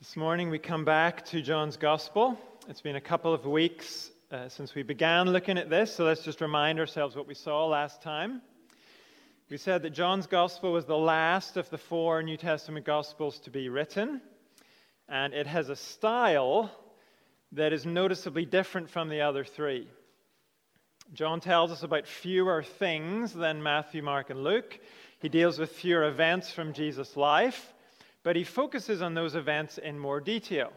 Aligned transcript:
This 0.00 0.16
morning 0.16 0.48
we 0.48 0.58
come 0.58 0.86
back 0.86 1.26
to 1.26 1.42
John's 1.42 1.76
Gospel. 1.76 2.38
It's 2.70 2.80
been 2.80 2.96
a 2.96 3.02
couple 3.02 3.34
of 3.34 3.44
weeks 3.44 4.10
uh, 4.32 4.48
since 4.48 4.74
we 4.74 4.82
began 4.82 5.28
looking 5.28 5.58
at 5.58 5.68
this, 5.68 5.94
so 5.94 6.04
let's 6.04 6.22
just 6.22 6.40
remind 6.40 6.80
ourselves 6.80 7.14
what 7.14 7.28
we 7.28 7.34
saw 7.34 7.66
last 7.66 8.00
time. 8.00 8.40
We 9.50 9.58
said 9.58 9.82
that 9.82 9.90
John's 9.90 10.26
Gospel 10.26 10.72
was 10.72 10.86
the 10.86 10.96
last 10.96 11.58
of 11.58 11.68
the 11.68 11.76
four 11.76 12.22
New 12.22 12.38
Testament 12.38 12.86
Gospels 12.86 13.40
to 13.40 13.50
be 13.50 13.68
written, 13.68 14.22
and 15.06 15.34
it 15.34 15.46
has 15.46 15.68
a 15.68 15.76
style 15.76 16.70
that 17.52 17.74
is 17.74 17.84
noticeably 17.84 18.46
different 18.46 18.88
from 18.88 19.10
the 19.10 19.20
other 19.20 19.44
three. 19.44 19.86
John 21.12 21.40
tells 21.40 21.72
us 21.72 21.82
about 21.82 22.06
fewer 22.06 22.62
things 22.62 23.34
than 23.34 23.62
Matthew, 23.62 24.02
Mark, 24.02 24.30
and 24.30 24.42
Luke. 24.42 24.80
He 25.18 25.28
deals 25.28 25.58
with 25.58 25.72
fewer 25.72 26.04
events 26.04 26.50
from 26.50 26.72
Jesus' 26.72 27.18
life 27.18 27.74
but 28.22 28.36
he 28.36 28.44
focuses 28.44 29.02
on 29.02 29.14
those 29.14 29.34
events 29.34 29.78
in 29.78 29.98
more 29.98 30.20
detail. 30.20 30.72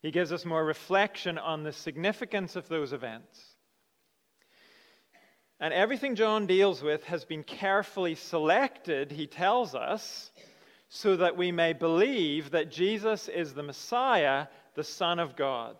He 0.00 0.10
gives 0.10 0.32
us 0.32 0.44
more 0.44 0.64
reflection 0.64 1.38
on 1.38 1.64
the 1.64 1.72
significance 1.72 2.56
of 2.56 2.68
those 2.68 2.92
events. 2.92 3.56
And 5.60 5.74
everything 5.74 6.14
John 6.14 6.46
deals 6.46 6.82
with 6.82 7.02
has 7.04 7.24
been 7.24 7.42
carefully 7.42 8.14
selected, 8.14 9.10
he 9.10 9.26
tells 9.26 9.74
us, 9.74 10.30
so 10.88 11.16
that 11.16 11.36
we 11.36 11.50
may 11.50 11.72
believe 11.72 12.52
that 12.52 12.70
Jesus 12.70 13.28
is 13.28 13.52
the 13.54 13.62
Messiah, 13.62 14.46
the 14.74 14.84
Son 14.84 15.18
of 15.18 15.36
God, 15.36 15.76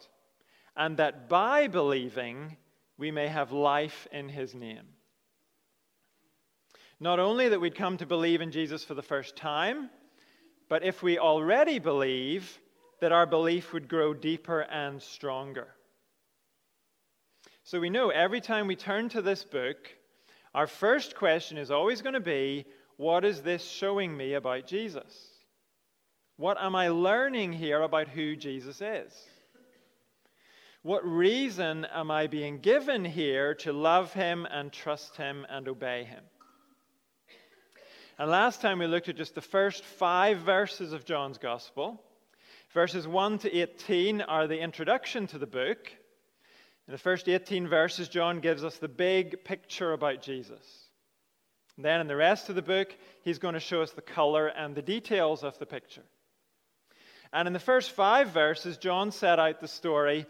and 0.77 0.97
that 0.97 1.29
by 1.29 1.69
believing 1.69 2.57
we 2.99 3.11
may 3.13 3.29
have 3.29 3.53
life 3.53 4.09
in 4.11 4.29
his 4.29 4.55
name. 4.55 4.87
Not 6.99 7.21
only 7.21 7.49
that 7.49 7.61
we'd 7.61 7.77
come 7.77 7.97
to 7.99 8.07
believe 8.07 8.41
in 8.41 8.51
Jesus 8.51 8.83
for 8.83 8.95
the 8.95 9.03
first 9.03 9.37
time, 9.37 9.89
but 10.69 10.83
if 10.85 11.03
we 11.03 11.19
already 11.19 11.79
believe, 11.79 12.59
that 13.01 13.13
our 13.13 13.27
belief 13.27 13.73
would 13.73 13.89
grow 13.89 14.13
deeper 14.13 14.61
and 14.63 15.01
stronger. 15.01 15.69
So 17.63 17.81
we 17.81 17.91
know 17.91 18.11
every 18.11 18.41
time 18.41 18.67
we 18.67 18.77
turn 18.77 19.09
to 19.11 19.23
this 19.23 19.45
book, 19.45 19.77
our 20.55 20.67
first 20.67 21.15
question 21.15 21.59
is 21.59 21.71
always 21.71 22.03
going 22.03 22.15
to 22.15 22.21
be 22.21 22.65
what 22.97 23.25
is 23.25 23.43
this 23.43 23.65
showing 23.65 24.17
me 24.17 24.35
about 24.35 24.67
Jesus? 24.67 25.29
What 26.37 26.61
am 26.61 26.75
I 26.75 26.89
learning 26.89 27.53
here 27.53 27.83
about 27.83 28.09
who 28.09 28.35
Jesus 28.37 28.81
is? 28.81 29.13
What 30.83 31.05
reason 31.05 31.85
am 31.85 32.11
I 32.11 32.27
being 32.27 32.59
given 32.59 33.05
here 33.05 33.55
to 33.57 33.73
love 33.73 34.13
him 34.13 34.47
and 34.51 34.73
trust 34.73 35.17
him 35.17 35.47
and 35.49 35.69
obey 35.69 36.05
him? 36.05 36.25
And 38.19 38.33
last 38.33 38.61
time 38.61 38.81
we 38.81 38.89
looked 38.89 39.09
at 39.09 39.17
just 39.17 39.37
the 39.37 39.41
first 39.41 39.85
five 39.85 40.39
verses 40.39 40.93
of 40.93 41.05
John's 41.05 41.39
Gospel. 41.39 42.03
Verses 42.75 43.07
1 43.07 43.39
to 43.41 43.57
18 43.57 44.23
are 44.23 44.49
the 44.49 44.59
introduction 44.59 45.29
to 45.29 45.39
the 45.39 45.47
book. 45.47 45.93
In 46.89 46.93
the 46.93 46.99
first 46.99 47.29
18 47.29 47.69
verses, 47.69 48.09
John 48.09 48.41
gives 48.41 48.65
us 48.65 48.77
the 48.79 48.89
big 48.89 49.45
picture 49.45 49.93
about 49.93 50.21
Jesus. 50.21 50.89
And 51.77 51.85
then 51.85 52.01
in 52.01 52.09
the 52.09 52.17
rest 52.17 52.49
of 52.49 52.57
the 52.57 52.63
book, 52.63 52.93
he's 53.23 53.39
going 53.39 53.55
to 53.55 53.61
show 53.61 53.83
us 53.83 53.93
the 53.93 54.03
color 54.03 54.49
and 54.49 54.75
the 54.75 54.83
details 54.83 55.45
of 55.45 55.57
the 55.61 55.67
picture. 55.67 56.03
And 57.33 57.47
in 57.47 57.53
the 57.53 57.61
first 57.61 57.93
five 57.93 58.31
verses, 58.31 58.79
John 58.79 59.13
set 59.13 59.39
out 59.39 59.61
the 59.61 59.69
story 59.69 60.27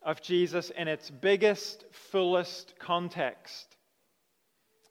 of 0.00 0.22
Jesus 0.22 0.70
in 0.70 0.88
its 0.88 1.10
biggest, 1.10 1.84
fullest 1.90 2.78
context. 2.78 3.75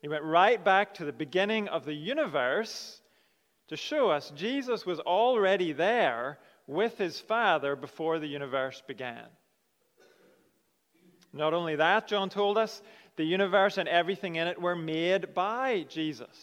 He 0.06 0.10
went 0.10 0.24
right 0.24 0.64
back 0.64 0.94
to 0.94 1.06
the 1.06 1.12
beginning 1.12 1.68
of 1.68 1.84
the 1.84 1.96
universe 1.96 3.02
to 3.70 3.76
show 3.76 4.12
us 4.12 4.32
Jesus 4.36 4.86
was 4.86 5.00
already 5.00 5.72
there 5.72 6.38
with 6.68 6.96
his 7.00 7.20
Father 7.20 7.76
before 7.76 8.20
the 8.20 8.28
universe 8.28 8.84
began. 8.86 9.26
Not 11.34 11.56
only 11.56 11.78
that, 11.78 12.08
John 12.08 12.30
told 12.30 12.56
us, 12.56 12.84
the 13.16 13.24
universe 13.24 13.80
and 13.80 13.90
everything 13.90 14.36
in 14.36 14.48
it 14.48 14.62
were 14.62 14.76
made 14.76 15.34
by 15.34 15.88
Jesus. 15.90 16.38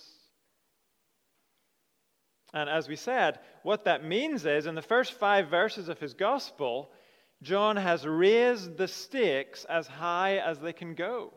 And 2.52 2.68
as 2.68 2.88
we 2.88 2.96
said, 2.96 3.38
what 3.62 3.84
that 3.84 4.04
means 4.04 4.44
is 4.44 4.66
in 4.66 4.74
the 4.74 4.82
first 4.82 5.12
five 5.12 5.50
verses 5.50 5.88
of 5.88 6.00
his 6.00 6.14
gospel, 6.14 6.90
John 7.42 7.76
has 7.76 8.04
raised 8.04 8.76
the 8.76 8.88
stakes 8.88 9.64
as 9.66 9.86
high 9.86 10.38
as 10.38 10.58
they 10.58 10.72
can 10.72 10.96
go. 10.96 11.32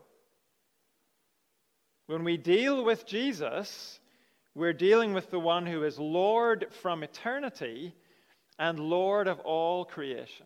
When 2.07 2.23
we 2.23 2.37
deal 2.37 2.83
with 2.83 3.05
Jesus, 3.05 3.99
we're 4.53 4.73
dealing 4.73 5.13
with 5.13 5.31
the 5.31 5.39
one 5.39 5.65
who 5.65 5.83
is 5.83 5.97
Lord 5.97 6.67
from 6.81 7.03
eternity 7.03 7.95
and 8.59 8.79
Lord 8.79 9.27
of 9.27 9.39
all 9.39 9.85
creation. 9.85 10.45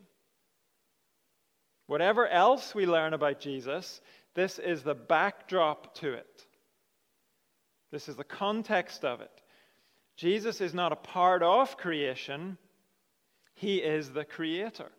Whatever 1.87 2.27
else 2.27 2.73
we 2.73 2.85
learn 2.85 3.13
about 3.13 3.39
Jesus, 3.39 3.99
this 4.35 4.59
is 4.59 4.83
the 4.83 4.95
backdrop 4.95 5.95
to 5.95 6.13
it. 6.13 6.45
This 7.91 8.07
is 8.07 8.15
the 8.15 8.23
context 8.23 9.03
of 9.03 9.21
it. 9.21 9.41
Jesus 10.15 10.61
is 10.61 10.73
not 10.73 10.91
a 10.91 10.97
part 10.97 11.43
of 11.43 11.77
creation, 11.77 12.57
He 13.55 13.77
is 13.77 14.11
the 14.11 14.25
Creator. 14.25 14.91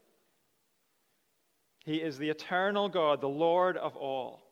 He 1.84 1.96
is 1.96 2.18
the 2.18 2.30
eternal 2.30 2.88
God, 2.88 3.20
the 3.20 3.28
Lord 3.28 3.76
of 3.76 3.96
all. 3.96 4.49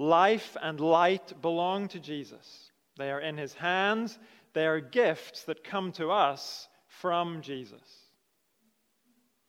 Life 0.00 0.56
and 0.62 0.80
light 0.80 1.42
belong 1.42 1.88
to 1.88 2.00
Jesus. 2.00 2.70
They 2.96 3.10
are 3.10 3.20
in 3.20 3.36
his 3.36 3.52
hands. 3.52 4.18
They 4.54 4.66
are 4.66 4.80
gifts 4.80 5.42
that 5.42 5.62
come 5.62 5.92
to 5.92 6.10
us 6.10 6.68
from 6.86 7.42
Jesus. 7.42 7.82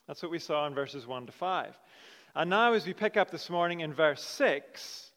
That's 0.09 0.21
what 0.21 0.29
we 0.29 0.39
saw 0.39 0.67
in 0.67 0.75
verses 0.75 1.07
1 1.07 1.27
to 1.27 1.31
5. 1.31 1.79
And 2.35 2.49
now, 2.49 2.73
as 2.73 2.85
we 2.85 2.91
pick 2.91 3.15
up 3.15 3.31
this 3.31 3.49
morning 3.49 3.79
in 3.79 3.93
verse 3.93 4.21
6, 4.25 5.11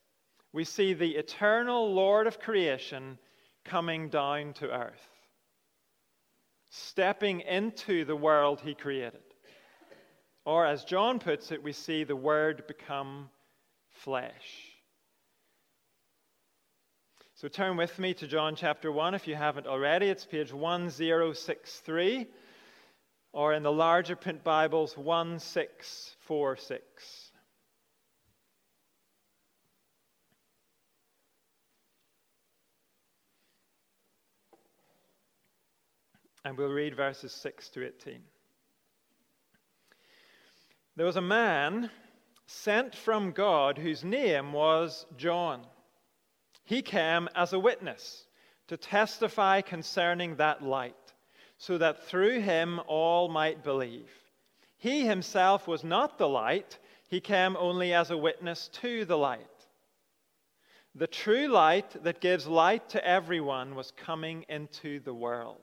we 0.53 0.63
see 0.63 0.95
the 0.95 1.17
eternal 1.17 1.93
Lord 1.93 2.29
of 2.29 2.39
creation 2.39 3.19
coming 3.65 4.11
down 4.11 4.53
to 4.53 4.71
earth, 4.71 5.09
stepping 6.71 7.41
into 7.41 8.05
the 8.05 8.15
world 8.15 8.61
he 8.61 8.77
created. 8.77 9.19
Or, 10.45 10.65
as 10.65 10.85
John 10.85 11.19
puts 11.19 11.51
it, 11.51 11.65
we 11.65 11.73
see 11.73 12.05
the 12.05 12.15
Word 12.15 12.69
become 12.69 13.31
flesh. 13.91 14.74
So 17.45 17.49
turn 17.49 17.77
with 17.77 17.99
me 17.99 18.15
to 18.15 18.27
John 18.27 18.57
chapter 18.57 18.91
1 18.91 19.13
if 19.13 19.29
you 19.29 19.35
haven't 19.35 19.67
already. 19.67 20.07
It's 20.07 20.25
page 20.25 20.51
1063, 20.51 22.27
or 23.35 23.53
in 23.53 23.63
the 23.63 23.71
larger 23.71 24.17
print 24.17 24.43
Bibles, 24.43 24.97
1646. 24.97 27.33
And 36.47 36.57
we'll 36.57 36.71
read 36.71 36.97
verses 36.97 37.33
6 37.33 37.69
to 37.69 37.87
18. 37.87 38.21
There 40.97 41.05
was 41.05 41.17
a 41.17 41.21
man 41.21 41.91
sent 42.47 42.95
from 42.95 43.33
God 43.33 43.77
whose 43.77 44.03
name 44.03 44.55
was 44.55 45.05
John. 45.19 45.67
He 46.65 46.83
came 46.83 47.29
as 47.35 47.53
a 47.53 47.59
witness 47.59 48.27
to 48.69 48.77
testify 48.77 49.61
concerning 49.61 50.37
that 50.37 50.63
light, 50.63 51.15
so 51.59 51.79
that 51.79 52.05
through 52.05 52.41
him 52.41 52.81
all 52.87 53.29
might 53.29 53.63
believe. 53.63 54.11
He 54.77 55.07
himself 55.07 55.69
was 55.69 55.85
not 55.85 56.19
the 56.19 56.29
light, 56.29 56.79
he 57.09 57.21
came 57.21 57.57
only 57.57 57.93
as 57.93 58.11
a 58.11 58.17
witness 58.17 58.69
to 58.81 59.05
the 59.05 59.19
light. 59.19 59.47
The 60.95 61.07
true 61.07 61.49
light 61.49 62.03
that 62.05 62.21
gives 62.21 62.47
light 62.47 62.89
to 62.91 63.07
everyone 63.07 63.75
was 63.75 63.91
coming 63.91 64.45
into 64.49 65.01
the 65.01 65.15
world. 65.15 65.63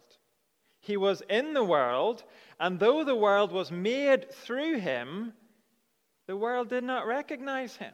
He 0.81 0.97
was 0.97 1.21
in 1.29 1.53
the 1.53 1.63
world, 1.63 2.23
and 2.59 2.79
though 2.79 3.03
the 3.03 3.15
world 3.15 3.51
was 3.51 3.71
made 3.71 4.31
through 4.31 4.79
him, 4.79 5.33
the 6.27 6.37
world 6.37 6.69
did 6.69 6.83
not 6.83 7.07
recognize 7.07 7.75
him. 7.77 7.93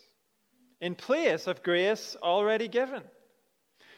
in 0.81 0.95
place 0.95 1.47
of 1.47 1.63
grace 1.63 2.17
already 2.21 2.67
given. 2.67 3.03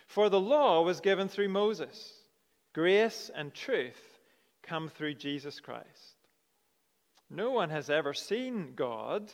For 0.07 0.29
the 0.29 0.39
law 0.39 0.83
was 0.83 0.99
given 0.99 1.29
through 1.29 1.49
Moses, 1.49 2.13
grace 2.73 3.31
and 3.33 3.53
truth 3.53 4.19
come 4.61 4.89
through 4.89 5.15
Jesus 5.15 5.59
Christ. 5.59 5.87
No 7.29 7.51
one 7.51 7.69
has 7.69 7.89
ever 7.89 8.13
seen 8.13 8.73
God, 8.75 9.31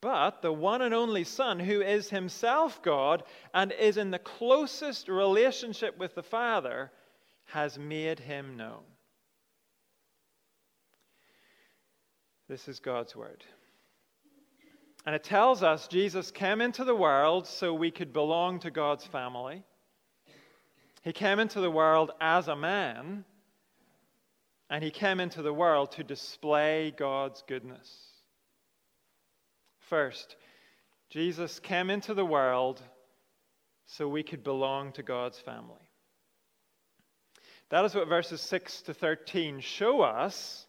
but 0.00 0.40
the 0.40 0.52
one 0.52 0.82
and 0.82 0.94
only 0.94 1.24
Son, 1.24 1.60
who 1.60 1.82
is 1.82 2.08
himself 2.08 2.82
God 2.82 3.22
and 3.52 3.70
is 3.70 3.98
in 3.98 4.10
the 4.10 4.18
closest 4.18 5.08
relationship 5.08 5.98
with 5.98 6.14
the 6.14 6.22
Father, 6.22 6.90
has 7.44 7.78
made 7.78 8.18
him 8.18 8.56
known. 8.56 8.82
This 12.48 12.66
is 12.66 12.80
God's 12.80 13.14
word. 13.14 13.44
And 15.06 15.14
it 15.14 15.24
tells 15.24 15.62
us 15.62 15.88
Jesus 15.88 16.30
came 16.30 16.60
into 16.60 16.84
the 16.84 16.94
world 16.94 17.46
so 17.46 17.72
we 17.72 17.90
could 17.90 18.12
belong 18.12 18.60
to 18.60 18.70
God's 18.70 19.06
family. 19.06 19.64
He 21.02 21.12
came 21.12 21.38
into 21.38 21.60
the 21.60 21.70
world 21.70 22.10
as 22.20 22.48
a 22.48 22.56
man, 22.56 23.24
and 24.68 24.84
he 24.84 24.90
came 24.90 25.18
into 25.18 25.40
the 25.40 25.52
world 25.52 25.92
to 25.92 26.04
display 26.04 26.92
God's 26.96 27.42
goodness. 27.48 27.88
First, 29.88 30.36
Jesus 31.08 31.58
came 31.58 31.88
into 31.88 32.12
the 32.12 32.24
world 32.24 32.80
so 33.86 34.06
we 34.06 34.22
could 34.22 34.44
belong 34.44 34.92
to 34.92 35.02
God's 35.02 35.38
family. 35.38 35.74
That 37.70 37.84
is 37.84 37.94
what 37.94 38.08
verses 38.08 38.40
6 38.42 38.82
to 38.82 38.94
13 38.94 39.60
show 39.60 40.02
us, 40.02 40.66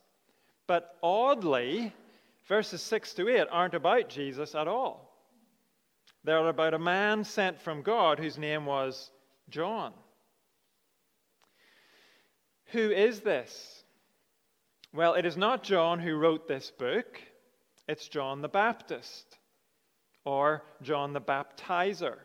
but 0.67 0.95
oddly, 1.03 1.93
verses 2.51 2.81
6 2.81 3.13
to 3.13 3.29
8 3.29 3.47
aren't 3.49 3.75
about 3.75 4.09
Jesus 4.09 4.55
at 4.55 4.67
all. 4.67 5.15
They're 6.25 6.49
about 6.49 6.73
a 6.73 6.79
man 6.79 7.23
sent 7.23 7.61
from 7.61 7.81
God 7.81 8.19
whose 8.19 8.37
name 8.37 8.65
was 8.65 9.09
John. 9.49 9.93
Who 12.73 12.91
is 12.91 13.21
this? 13.21 13.85
Well, 14.93 15.13
it 15.13 15.25
is 15.25 15.37
not 15.37 15.63
John 15.63 16.01
who 16.01 16.17
wrote 16.17 16.45
this 16.45 16.73
book, 16.77 17.21
it's 17.87 18.09
John 18.09 18.41
the 18.41 18.49
Baptist 18.49 19.37
or 20.25 20.65
John 20.81 21.13
the 21.13 21.21
Baptizer. 21.21 22.17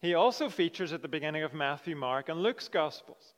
He 0.00 0.14
also 0.14 0.48
features 0.48 0.94
at 0.94 1.02
the 1.02 1.08
beginning 1.08 1.42
of 1.42 1.52
Matthew, 1.52 1.94
Mark, 1.94 2.30
and 2.30 2.42
Luke's 2.42 2.68
Gospels. 2.68 3.34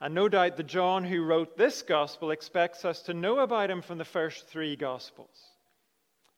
And 0.00 0.14
no 0.14 0.28
doubt 0.28 0.56
the 0.56 0.62
John 0.62 1.04
who 1.04 1.24
wrote 1.24 1.56
this 1.56 1.82
gospel 1.82 2.30
expects 2.30 2.84
us 2.84 3.00
to 3.02 3.14
know 3.14 3.38
about 3.38 3.70
him 3.70 3.80
from 3.80 3.98
the 3.98 4.04
first 4.04 4.46
three 4.46 4.76
gospels. 4.76 5.36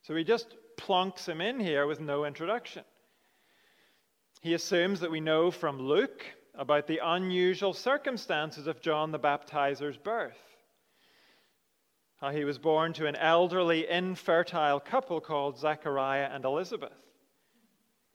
So 0.02 0.14
he 0.14 0.22
just 0.22 0.54
plonks 0.76 1.28
him 1.28 1.40
in 1.40 1.58
here 1.58 1.86
with 1.86 2.00
no 2.00 2.24
introduction. 2.24 2.84
He 4.40 4.54
assumes 4.54 5.00
that 5.00 5.10
we 5.10 5.20
know 5.20 5.50
from 5.50 5.80
Luke 5.80 6.24
about 6.54 6.86
the 6.86 7.00
unusual 7.02 7.72
circumstances 7.72 8.68
of 8.68 8.80
John 8.80 9.10
the 9.10 9.18
Baptizer's 9.18 9.96
birth. 9.96 10.38
How 12.20 12.30
he 12.30 12.44
was 12.44 12.58
born 12.58 12.92
to 12.94 13.06
an 13.06 13.16
elderly, 13.16 13.88
infertile 13.88 14.80
couple 14.80 15.20
called 15.20 15.58
Zechariah 15.58 16.28
and 16.32 16.44
Elizabeth. 16.44 16.92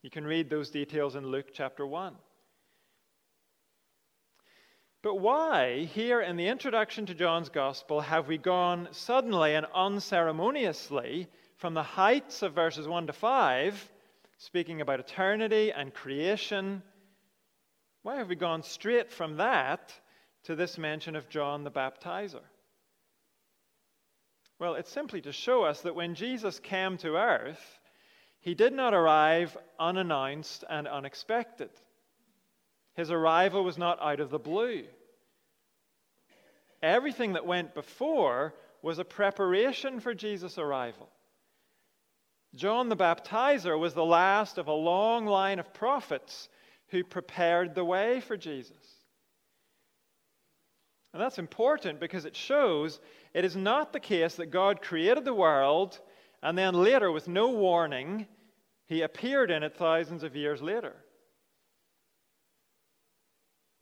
You 0.02 0.10
can 0.10 0.26
read 0.26 0.50
those 0.50 0.70
details 0.70 1.16
in 1.16 1.26
Luke 1.26 1.48
chapter 1.52 1.86
1. 1.86 2.14
But 5.04 5.20
why, 5.20 5.80
here 5.80 6.22
in 6.22 6.36
the 6.36 6.48
introduction 6.48 7.04
to 7.04 7.14
John's 7.14 7.50
Gospel, 7.50 8.00
have 8.00 8.26
we 8.26 8.38
gone 8.38 8.88
suddenly 8.92 9.54
and 9.54 9.66
unceremoniously 9.74 11.28
from 11.56 11.74
the 11.74 11.82
heights 11.82 12.40
of 12.40 12.54
verses 12.54 12.88
1 12.88 13.08
to 13.08 13.12
5, 13.12 13.92
speaking 14.38 14.80
about 14.80 15.00
eternity 15.00 15.70
and 15.72 15.92
creation? 15.92 16.82
Why 18.00 18.16
have 18.16 18.30
we 18.30 18.34
gone 18.34 18.62
straight 18.62 19.12
from 19.12 19.36
that 19.36 19.92
to 20.44 20.56
this 20.56 20.78
mention 20.78 21.16
of 21.16 21.28
John 21.28 21.64
the 21.64 21.70
Baptizer? 21.70 22.40
Well, 24.58 24.74
it's 24.74 24.90
simply 24.90 25.20
to 25.20 25.32
show 25.32 25.64
us 25.64 25.82
that 25.82 25.94
when 25.94 26.14
Jesus 26.14 26.58
came 26.58 26.96
to 26.98 27.16
earth, 27.16 27.78
he 28.40 28.54
did 28.54 28.72
not 28.72 28.94
arrive 28.94 29.54
unannounced 29.78 30.64
and 30.70 30.88
unexpected. 30.88 31.68
His 32.94 33.10
arrival 33.10 33.64
was 33.64 33.78
not 33.78 34.00
out 34.00 34.20
of 34.20 34.30
the 34.30 34.38
blue. 34.38 34.84
Everything 36.82 37.32
that 37.32 37.46
went 37.46 37.74
before 37.74 38.54
was 38.82 38.98
a 38.98 39.04
preparation 39.04 40.00
for 40.00 40.14
Jesus' 40.14 40.58
arrival. 40.58 41.08
John 42.54 42.88
the 42.88 42.96
Baptizer 42.96 43.78
was 43.78 43.94
the 43.94 44.04
last 44.04 44.58
of 44.58 44.68
a 44.68 44.72
long 44.72 45.26
line 45.26 45.58
of 45.58 45.74
prophets 45.74 46.48
who 46.88 47.02
prepared 47.02 47.74
the 47.74 47.84
way 47.84 48.20
for 48.20 48.36
Jesus. 48.36 48.76
And 51.12 51.22
that's 51.22 51.38
important 51.38 52.00
because 52.00 52.24
it 52.24 52.36
shows 52.36 53.00
it 53.32 53.44
is 53.44 53.56
not 53.56 53.92
the 53.92 54.00
case 54.00 54.34
that 54.36 54.50
God 54.50 54.82
created 54.82 55.24
the 55.24 55.34
world 55.34 56.00
and 56.44 56.58
then 56.58 56.74
later, 56.74 57.10
with 57.10 57.26
no 57.26 57.48
warning, 57.48 58.26
he 58.84 59.00
appeared 59.00 59.50
in 59.50 59.62
it 59.62 59.74
thousands 59.76 60.22
of 60.22 60.36
years 60.36 60.60
later. 60.60 60.94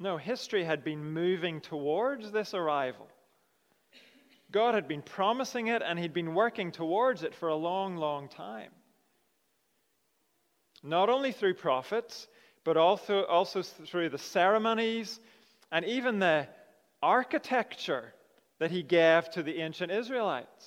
No, 0.02 0.16
history 0.16 0.64
had 0.64 0.82
been 0.82 1.12
moving 1.12 1.60
towards 1.60 2.32
this 2.32 2.54
arrival. 2.54 3.06
God 4.50 4.75
had 4.75 4.88
been 4.88 5.00
promising 5.00 5.69
it 5.69 5.81
and 5.81 5.96
he'd 5.96 6.12
been 6.12 6.34
working 6.34 6.72
towards 6.72 7.22
it 7.22 7.37
for 7.37 7.49
a 7.49 7.54
long, 7.54 7.96
long 7.96 8.28
time. 8.28 8.72
Not 10.82 11.08
only 11.08 11.31
through 11.31 11.54
prophets, 11.54 12.26
but 12.64 12.76
also, 12.76 13.22
also 13.26 13.62
through 13.62 14.08
the 14.08 14.19
ceremonies 14.19 15.20
and 15.70 15.84
even 15.84 16.19
the 16.19 16.48
architecture 17.00 18.12
that 18.58 18.72
he 18.72 18.82
gave 18.82 19.31
to 19.31 19.44
the 19.44 19.60
ancient 19.60 19.93
Israelites. 19.93 20.67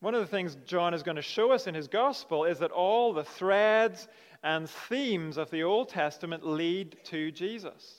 One 0.00 0.14
of 0.14 0.20
the 0.20 0.26
things 0.26 0.54
John 0.66 0.92
is 0.92 1.02
going 1.02 1.16
to 1.16 1.22
show 1.22 1.52
us 1.52 1.66
in 1.66 1.74
his 1.74 1.88
gospel 1.88 2.44
is 2.44 2.58
that 2.58 2.72
all 2.72 3.14
the 3.14 3.24
threads 3.24 4.06
and 4.42 4.68
themes 4.68 5.36
of 5.36 5.50
the 5.50 5.62
Old 5.62 5.88
Testament 5.88 6.46
lead 6.46 6.96
to 7.04 7.30
Jesus. 7.30 7.96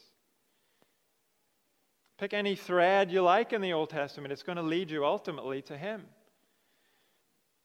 Pick 2.18 2.34
any 2.34 2.56
thread 2.56 3.12
you 3.12 3.22
like 3.22 3.54
in 3.54 3.62
the 3.62 3.74
Old 3.74 3.90
Testament, 3.90 4.32
it's 4.32 4.44
going 4.44 4.58
to 4.58 4.62
lead 4.62 4.92
you 4.92 5.06
ultimately 5.06 5.62
to 5.64 5.78
Him. 5.78 6.04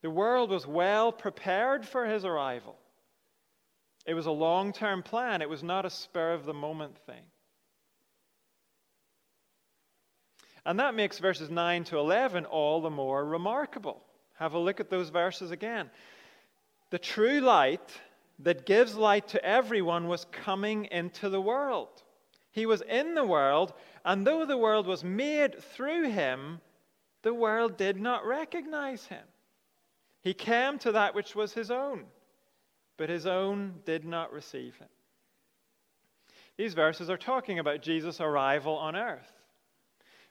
The 0.03 0.11
world 0.11 0.51
was 0.51 0.67
well 0.67 1.13
prepared 1.13 1.87
for 1.87 2.07
His 2.07 2.25
arrival. 2.25 2.77
It 4.07 4.15
was 4.15 4.27
a 4.27 4.31
long 4.31 4.73
term 4.73 5.03
plan, 5.03 5.43
it 5.43 5.49
was 5.49 5.63
not 5.63 5.85
a 5.85 5.91
spur 5.91 6.33
of 6.33 6.45
the 6.45 6.55
moment 6.55 6.97
thing. 7.07 7.23
And 10.65 10.81
that 10.81 10.95
makes 10.95 11.19
verses 11.19 11.51
9 11.51 11.85
to 11.85 11.99
11 11.99 12.45
all 12.45 12.81
the 12.81 12.91
more 12.91 13.25
remarkable. 13.25 14.03
Have 14.39 14.55
a 14.55 14.59
look 14.59 14.81
at 14.81 14.91
those 14.91 15.09
verses 15.09 15.51
again. 15.51 15.91
The 16.91 16.99
true 16.99 17.41
light 17.41 18.01
that 18.41 18.67
gives 18.67 18.95
light 18.95 19.29
to 19.29 19.45
everyone 19.45 20.09
was 20.09 20.27
coming 20.27 20.87
into 20.87 21.29
the 21.29 21.41
world. 21.41 22.03
He 22.53 22.67
was 22.67 22.83
in 22.83 23.15
the 23.15 23.25
world, 23.25 23.73
and 24.05 24.27
though 24.27 24.47
the 24.47 24.59
world 24.59 24.87
was 24.87 25.05
made 25.05 25.63
through 25.63 26.11
him, 26.11 26.61
the 27.23 27.35
world 27.35 27.77
did 27.77 28.01
not 28.01 28.27
recognize 28.27 29.05
him. 29.07 29.25
He 30.23 30.35
came 30.35 30.79
to 30.81 30.93
that 30.93 31.15
which 31.15 31.35
was 31.35 31.53
his 31.53 31.71
own, 31.71 32.05
but 32.97 33.09
his 33.09 33.27
own 33.27 33.81
did 33.85 34.05
not 34.05 34.33
receive 34.33 34.77
him. 34.77 34.89
These 36.57 36.75
verses 36.75 37.09
are 37.09 37.17
talking 37.17 37.59
about 37.59 37.83
Jesus' 37.83 38.21
arrival 38.21 38.77
on 38.77 38.97
earth. 38.97 39.33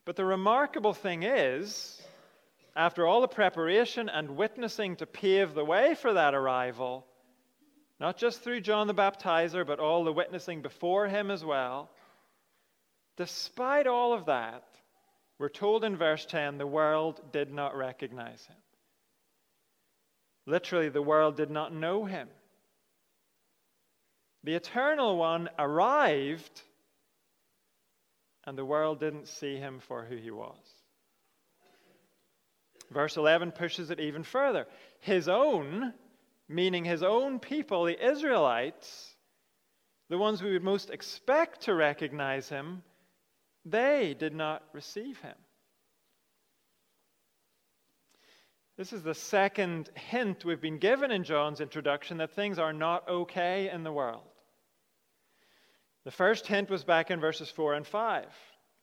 But 0.04 0.16
the 0.16 0.26
remarkable 0.26 0.94
thing 0.94 1.24
is, 1.24 2.02
after 2.76 3.06
all 3.06 3.22
the 3.22 3.28
preparation 3.28 4.10
and 4.10 4.38
witnessing 4.38 4.98
to 4.98 5.06
pave 5.06 5.54
the 5.54 5.66
way 5.66 5.96
for 5.96 6.14
that 6.14 6.34
arrival, 6.34 7.06
not 8.00 8.18
just 8.18 8.42
through 8.42 8.62
John 8.62 8.88
the 8.88 8.94
Baptizer, 8.94 9.66
but 9.66 9.80
all 9.80 10.04
the 10.04 10.14
witnessing 10.14 10.62
before 10.62 11.08
him 11.08 11.32
as 11.32 11.44
well. 11.44 11.90
Despite 13.18 13.88
all 13.88 14.14
of 14.14 14.26
that, 14.26 14.64
we're 15.40 15.50
told 15.50 15.84
in 15.84 15.98
verse 15.98 16.26
10 16.26 16.58
the 16.58 16.68
world 16.68 17.22
did 17.32 17.52
not 17.52 17.76
recognize 17.76 18.46
him. 18.46 18.58
Literally, 20.46 20.90
the 20.90 21.02
world 21.02 21.36
did 21.36 21.52
not 21.52 21.74
know 21.74 22.06
him. 22.06 22.30
The 24.44 24.56
eternal 24.56 25.18
one 25.18 25.50
arrived, 25.60 26.62
and 28.46 28.58
the 28.58 28.64
world 28.64 29.00
didn't 29.00 29.28
see 29.28 29.58
him 29.58 29.80
for 29.80 30.06
who 30.06 30.16
he 30.16 30.32
was. 30.32 30.56
Verse 32.92 33.18
11 33.18 33.52
pushes 33.52 33.90
it 33.90 34.00
even 34.00 34.24
further. 34.24 34.68
His 35.02 35.28
own, 35.28 35.94
meaning 36.48 36.86
his 36.86 37.04
own 37.04 37.40
people, 37.40 37.86
the 37.86 38.06
Israelites, 38.06 39.16
the 40.10 40.18
ones 40.18 40.42
we 40.42 40.54
would 40.54 40.64
most 40.64 40.90
expect 40.90 41.62
to 41.62 41.74
recognize 41.74 42.48
him, 42.50 42.84
they 43.66 44.16
did 44.18 44.34
not 44.34 44.64
receive 44.74 45.20
him. 45.20 45.36
This 48.78 48.94
is 48.94 49.02
the 49.02 49.16
second 49.16 49.90
hint 49.96 50.46
we've 50.46 50.62
been 50.62 50.78
given 50.78 51.12
in 51.12 51.24
John's 51.24 51.62
introduction 51.62 52.18
that 52.18 52.36
things 52.36 52.60
are 52.60 52.74
not 52.74 53.10
okay 53.10 53.70
in 53.72 53.84
the 53.84 53.92
world. 53.92 54.22
The 56.06 56.12
first 56.12 56.46
hint 56.46 56.70
was 56.70 56.84
back 56.84 57.10
in 57.10 57.20
verses 57.20 57.50
4 57.50 57.74
and 57.74 57.86
5, 57.86 58.26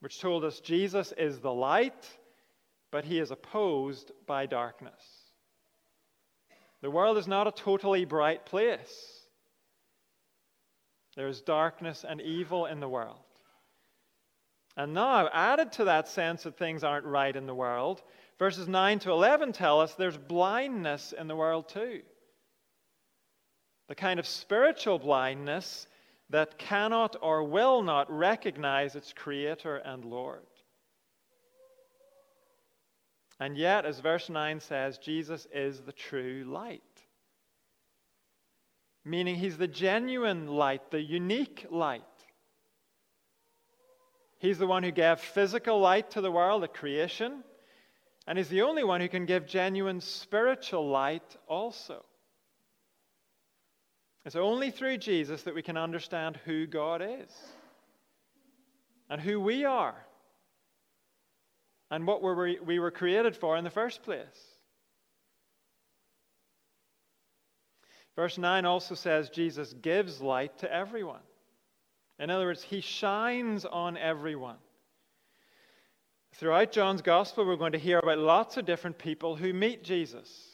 which 0.01 0.21
told 0.21 0.45
us 0.45 0.61
Jesus 0.61 1.13
is 1.17 1.39
the 1.39 1.53
light, 1.53 2.11
but 2.91 3.05
he 3.05 3.21
is 3.21 3.31
opposed 3.31 4.11
by 4.27 4.47
darkness. 4.47 5.14
The 6.85 6.91
world 6.91 7.17
is 7.17 7.27
not 7.27 7.47
a 7.47 7.51
totally 7.51 8.05
bright 8.05 8.45
place. 8.45 9.23
There 11.17 11.29
is 11.29 11.41
darkness 11.41 12.05
and 12.07 12.21
evil 12.21 12.67
in 12.67 12.79
the 12.79 12.89
world. 12.91 13.25
And 14.77 14.93
now, 14.93 15.31
added 15.33 15.73
to 15.73 15.85
that 15.85 16.09
sense 16.09 16.43
that 16.43 16.59
things 16.59 16.85
aren't 16.85 17.07
right 17.07 17.35
in 17.35 17.47
the 17.47 17.55
world, 17.55 18.03
verses 18.39 18.69
9 18.69 18.99
to 18.99 19.13
11 19.13 19.53
tell 19.53 19.81
us 19.81 19.95
there's 19.95 20.19
blindness 20.19 21.15
in 21.19 21.27
the 21.27 21.35
world 21.35 21.71
too. 21.71 22.03
The 23.89 23.95
kind 23.95 24.21
of 24.21 24.27
spiritual 24.27 24.99
blindness 24.99 25.87
that 26.29 26.59
cannot 26.59 27.17
or 27.23 27.45
will 27.45 27.81
not 27.81 28.13
recognize 28.13 28.95
its 28.95 29.15
Creator 29.15 29.77
and 29.77 30.05
Lord. 30.05 30.45
And 33.41 33.57
yet, 33.57 33.85
as 33.85 33.99
verse 33.99 34.29
9 34.31 34.61
says, 34.61 34.99
Jesus 34.99 35.47
is 35.53 35.81
the 35.81 35.93
true 35.93 36.45
light. 36.47 36.83
Meaning, 39.05 39.37
he's 39.37 39.59
the 39.59 39.69
genuine 39.69 40.47
light, 40.47 40.91
the 40.91 41.01
unique 41.01 41.67
light. 41.71 42.03
He's 44.39 44.59
the 44.59 44.67
one 44.67 44.83
who 44.83 44.93
gave 44.93 45.21
physical 45.21 45.81
light 45.81 46.13
to 46.13 46.21
the 46.21 46.31
world 46.31 46.63
the 46.63 46.69
creation, 46.69 47.43
and 48.27 48.39
he's 48.39 48.49
the 48.49 48.63
only 48.63 48.85
one 48.85 49.01
who 49.01 49.09
can 49.09 49.27
give 49.27 49.47
genuine 49.47 50.01
spiritual 50.01 50.89
light 50.89 51.37
also. 51.49 52.05
It's 54.25 54.37
only 54.37 54.71
through 54.71 54.99
Jesus 54.99 55.43
that 55.43 55.55
we 55.55 55.63
can 55.63 55.77
understand 55.77 56.39
who 56.45 56.67
God 56.67 57.03
is 57.03 57.31
and 59.11 59.21
who 59.21 59.41
we 59.41 59.65
are 59.65 59.97
and 61.91 62.07
what 62.07 62.23
were 62.23 62.35
we, 62.35 62.59
we 62.65 62.79
were 62.79 62.91
created 62.91 63.37
for 63.37 63.57
in 63.57 63.65
the 63.65 63.71
first 63.71 64.03
place. 64.03 64.25
Verse 68.17 68.39
9 68.39 68.65
also 68.65 68.95
says 68.95 69.29
Jesus 69.31 69.73
gives 69.73 70.21
light 70.21 70.59
to 70.59 70.73
everyone. 70.73 71.21
In 72.19 72.31
other 72.31 72.45
words, 72.47 72.63
he 72.63 72.81
shines 72.81 73.65
on 73.65 73.97
everyone. 73.97 74.57
Throughout 76.35 76.73
John's 76.73 77.03
gospel, 77.03 77.47
we're 77.47 77.57
going 77.57 77.73
to 77.73 77.79
hear 77.79 77.99
about 77.99 78.19
lots 78.19 78.57
of 78.57 78.67
different 78.67 78.99
people 78.99 79.37
who 79.37 79.53
meet 79.53 79.85
Jesus 79.85 80.51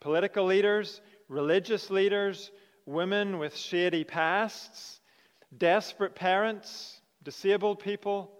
political 0.00 0.46
leaders, 0.46 1.02
religious 1.28 1.90
leaders, 1.90 2.50
women 2.86 3.38
with 3.38 3.54
shady 3.54 4.02
pasts, 4.02 5.00
desperate 5.56 6.14
parents, 6.14 7.00
disabled 7.22 7.80
people. 7.80 8.32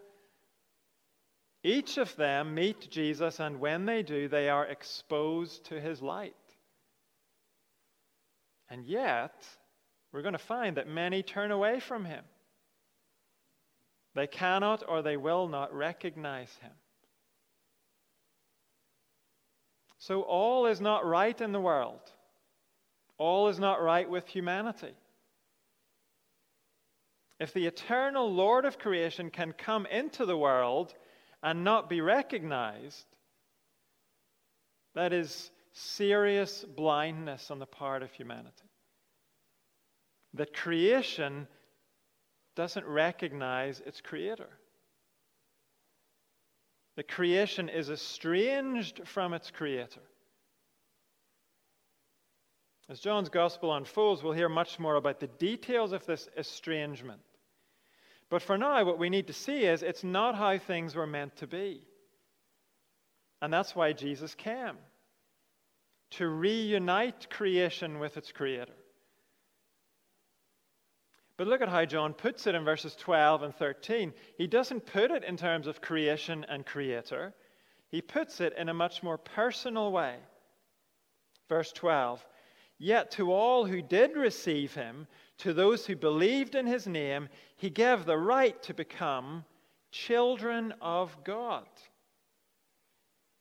Each 1.62 1.98
of 1.98 2.16
them 2.16 2.54
meet 2.54 2.90
Jesus, 2.90 3.38
and 3.38 3.60
when 3.60 3.84
they 3.84 4.02
do, 4.02 4.28
they 4.28 4.48
are 4.48 4.66
exposed 4.66 5.66
to 5.66 5.80
his 5.80 6.00
light. 6.00 6.34
And 8.70 8.84
yet, 8.86 9.34
we're 10.12 10.22
going 10.22 10.32
to 10.32 10.38
find 10.38 10.76
that 10.76 10.88
many 10.88 11.22
turn 11.22 11.50
away 11.50 11.80
from 11.80 12.04
him. 12.04 12.24
They 14.14 14.26
cannot 14.26 14.82
or 14.88 15.02
they 15.02 15.16
will 15.16 15.48
not 15.48 15.74
recognize 15.74 16.52
him. 16.62 16.72
So, 19.98 20.22
all 20.22 20.66
is 20.66 20.80
not 20.80 21.04
right 21.04 21.38
in 21.38 21.52
the 21.52 21.60
world. 21.60 22.00
All 23.18 23.48
is 23.48 23.58
not 23.58 23.82
right 23.82 24.08
with 24.08 24.26
humanity. 24.26 24.94
If 27.38 27.52
the 27.52 27.66
eternal 27.66 28.32
Lord 28.32 28.64
of 28.64 28.78
creation 28.78 29.30
can 29.30 29.52
come 29.52 29.84
into 29.86 30.24
the 30.24 30.36
world 30.36 30.94
and 31.42 31.64
not 31.64 31.88
be 31.88 32.00
recognized, 32.00 33.06
that 34.94 35.12
is 35.12 35.50
serious 35.72 36.64
blindness 36.64 37.50
on 37.50 37.58
the 37.58 37.66
part 37.66 38.02
of 38.02 38.12
humanity. 38.12 38.70
That 40.34 40.54
creation 40.54 41.46
doesn't 42.56 42.86
recognize 42.86 43.80
its 43.86 44.00
creator. 44.00 44.48
The 46.96 47.02
creation 47.02 47.68
is 47.68 47.88
estranged 47.88 49.06
from 49.06 49.32
its 49.32 49.50
creator. 49.50 50.02
As 52.88 52.98
John's 52.98 53.28
gospel 53.28 53.72
unfolds, 53.74 54.22
we'll 54.22 54.32
hear 54.32 54.48
much 54.48 54.80
more 54.80 54.96
about 54.96 55.20
the 55.20 55.28
details 55.28 55.92
of 55.92 56.04
this 56.06 56.28
estrangement. 56.36 57.20
But 58.30 58.42
for 58.42 58.56
now, 58.56 58.84
what 58.84 58.98
we 58.98 59.10
need 59.10 59.26
to 59.26 59.32
see 59.32 59.64
is 59.64 59.82
it's 59.82 60.04
not 60.04 60.36
how 60.36 60.56
things 60.56 60.94
were 60.94 61.06
meant 61.06 61.36
to 61.36 61.46
be. 61.46 61.82
And 63.42 63.52
that's 63.52 63.74
why 63.74 63.92
Jesus 63.92 64.34
came 64.34 64.76
to 66.10 66.28
reunite 66.28 67.30
creation 67.30 67.98
with 67.98 68.16
its 68.16 68.32
creator. 68.32 68.72
But 71.36 71.46
look 71.46 71.62
at 71.62 71.68
how 71.68 71.84
John 71.84 72.12
puts 72.12 72.46
it 72.46 72.54
in 72.54 72.64
verses 72.64 72.94
12 72.96 73.44
and 73.44 73.54
13. 73.54 74.12
He 74.36 74.46
doesn't 74.46 74.86
put 74.86 75.10
it 75.10 75.24
in 75.24 75.36
terms 75.36 75.66
of 75.66 75.80
creation 75.80 76.44
and 76.48 76.66
creator, 76.66 77.32
he 77.88 78.00
puts 78.00 78.40
it 78.40 78.54
in 78.56 78.68
a 78.68 78.74
much 78.74 79.02
more 79.02 79.18
personal 79.18 79.90
way. 79.90 80.16
Verse 81.48 81.72
12 81.72 82.24
Yet 82.78 83.10
to 83.12 83.32
all 83.32 83.66
who 83.66 83.82
did 83.82 84.16
receive 84.16 84.74
him, 84.74 85.06
to 85.40 85.52
those 85.52 85.86
who 85.86 85.96
believed 85.96 86.54
in 86.54 86.66
his 86.66 86.86
name, 86.86 87.28
he 87.56 87.70
gave 87.70 88.04
the 88.04 88.18
right 88.18 88.60
to 88.64 88.74
become 88.74 89.44
children 89.90 90.72
of 90.80 91.16
God. 91.24 91.66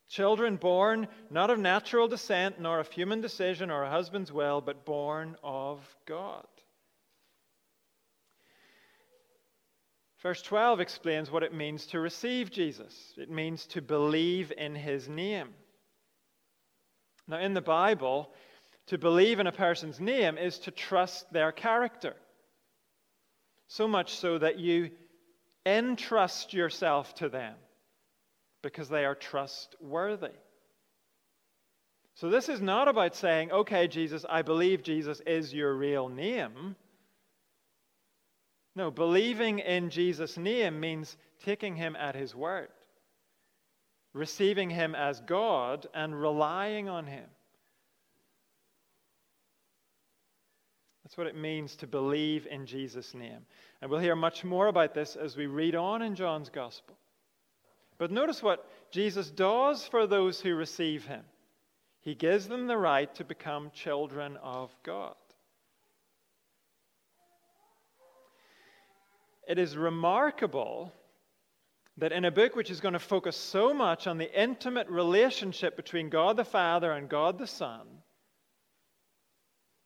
Children 0.09 0.55
born 0.55 1.07
not 1.29 1.51
of 1.51 1.59
natural 1.59 2.07
descent, 2.07 2.59
nor 2.59 2.79
of 2.79 2.89
human 2.89 3.21
decision 3.21 3.69
or 3.69 3.83
a 3.83 3.89
husband's 3.89 4.31
will, 4.31 4.59
but 4.59 4.85
born 4.85 5.35
of 5.43 5.79
God. 6.05 6.47
Verse 10.21 10.41
12 10.41 10.81
explains 10.81 11.31
what 11.31 11.43
it 11.43 11.53
means 11.53 11.85
to 11.87 11.99
receive 11.99 12.51
Jesus. 12.51 13.13
It 13.17 13.29
means 13.29 13.65
to 13.67 13.81
believe 13.81 14.51
in 14.57 14.75
his 14.75 15.07
name. 15.07 15.49
Now, 17.27 17.39
in 17.39 17.53
the 17.53 17.61
Bible, 17.61 18.31
to 18.89 18.97
believe 18.97 19.39
in 19.39 19.45
a 19.45 19.51
person's 19.51 19.99
name 19.99 20.39
is 20.39 20.57
to 20.57 20.71
trust 20.71 21.31
their 21.31 21.51
character. 21.51 22.15
So 23.67 23.87
much 23.87 24.15
so 24.15 24.39
that 24.39 24.57
you 24.57 24.89
entrust 25.63 26.55
yourself 26.55 27.13
to 27.15 27.29
them 27.29 27.53
because 28.63 28.89
they 28.89 29.05
are 29.05 29.13
trustworthy. 29.13 30.31
So, 32.15 32.29
this 32.31 32.49
is 32.49 32.61
not 32.61 32.87
about 32.87 33.15
saying, 33.15 33.51
okay, 33.51 33.87
Jesus, 33.87 34.25
I 34.27 34.41
believe 34.41 34.81
Jesus 34.81 35.21
is 35.25 35.53
your 35.53 35.73
real 35.75 36.09
name. 36.09 36.75
No, 38.75 38.89
believing 38.89 39.59
in 39.59 39.91
Jesus' 39.91 40.35
name 40.35 40.79
means 40.79 41.15
taking 41.45 41.75
him 41.75 41.95
at 41.95 42.15
his 42.15 42.33
word, 42.33 42.69
receiving 44.13 44.71
him 44.71 44.95
as 44.95 45.21
God, 45.21 45.85
and 45.93 46.19
relying 46.19 46.89
on 46.89 47.05
him. 47.05 47.29
That's 51.09 51.17
what 51.17 51.25
it 51.25 51.35
means 51.35 51.75
to 51.77 51.87
believe 51.87 52.45
in 52.45 52.67
Jesus' 52.67 53.15
name. 53.15 53.39
And 53.81 53.89
we'll 53.89 53.99
hear 53.99 54.15
much 54.15 54.43
more 54.43 54.67
about 54.67 54.93
this 54.93 55.15
as 55.15 55.35
we 55.35 55.47
read 55.47 55.73
on 55.73 56.03
in 56.03 56.13
John's 56.13 56.49
Gospel. 56.51 56.95
But 57.97 58.11
notice 58.11 58.43
what 58.43 58.69
Jesus 58.91 59.31
does 59.31 59.87
for 59.87 60.05
those 60.05 60.39
who 60.39 60.53
receive 60.53 61.05
him. 61.05 61.23
He 62.01 62.13
gives 62.13 62.47
them 62.47 62.67
the 62.67 62.77
right 62.77 63.11
to 63.15 63.23
become 63.23 63.71
children 63.73 64.37
of 64.43 64.71
God. 64.83 65.15
It 69.47 69.57
is 69.57 69.75
remarkable 69.75 70.93
that 71.97 72.11
in 72.11 72.23
a 72.23 72.29
book 72.29 72.55
which 72.55 72.69
is 72.69 72.81
going 72.81 72.93
to 72.93 72.99
focus 72.99 73.35
so 73.35 73.73
much 73.73 74.05
on 74.05 74.19
the 74.19 74.39
intimate 74.39 74.87
relationship 74.89 75.75
between 75.75 76.09
God 76.09 76.37
the 76.37 76.45
Father 76.45 76.91
and 76.91 77.09
God 77.09 77.39
the 77.39 77.47
Son, 77.47 77.87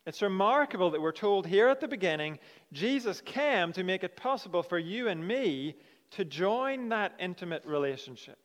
it's 0.06 0.22
remarkable 0.22 0.92
that 0.92 1.02
we're 1.02 1.12
told 1.12 1.48
here 1.48 1.70
at 1.70 1.80
the 1.80 1.88
beginning 1.88 2.40
Jesus 2.72 3.22
came 3.22 3.72
to 3.74 3.84
make 3.84 4.04
it 4.04 4.18
possible 4.18 4.64
for 4.64 4.78
you 4.78 5.08
and 5.08 5.26
me 5.26 5.76
to 6.12 6.26
join 6.26 6.90
that 6.90 7.14
intimate 7.20 7.66
relationship. 7.66 8.38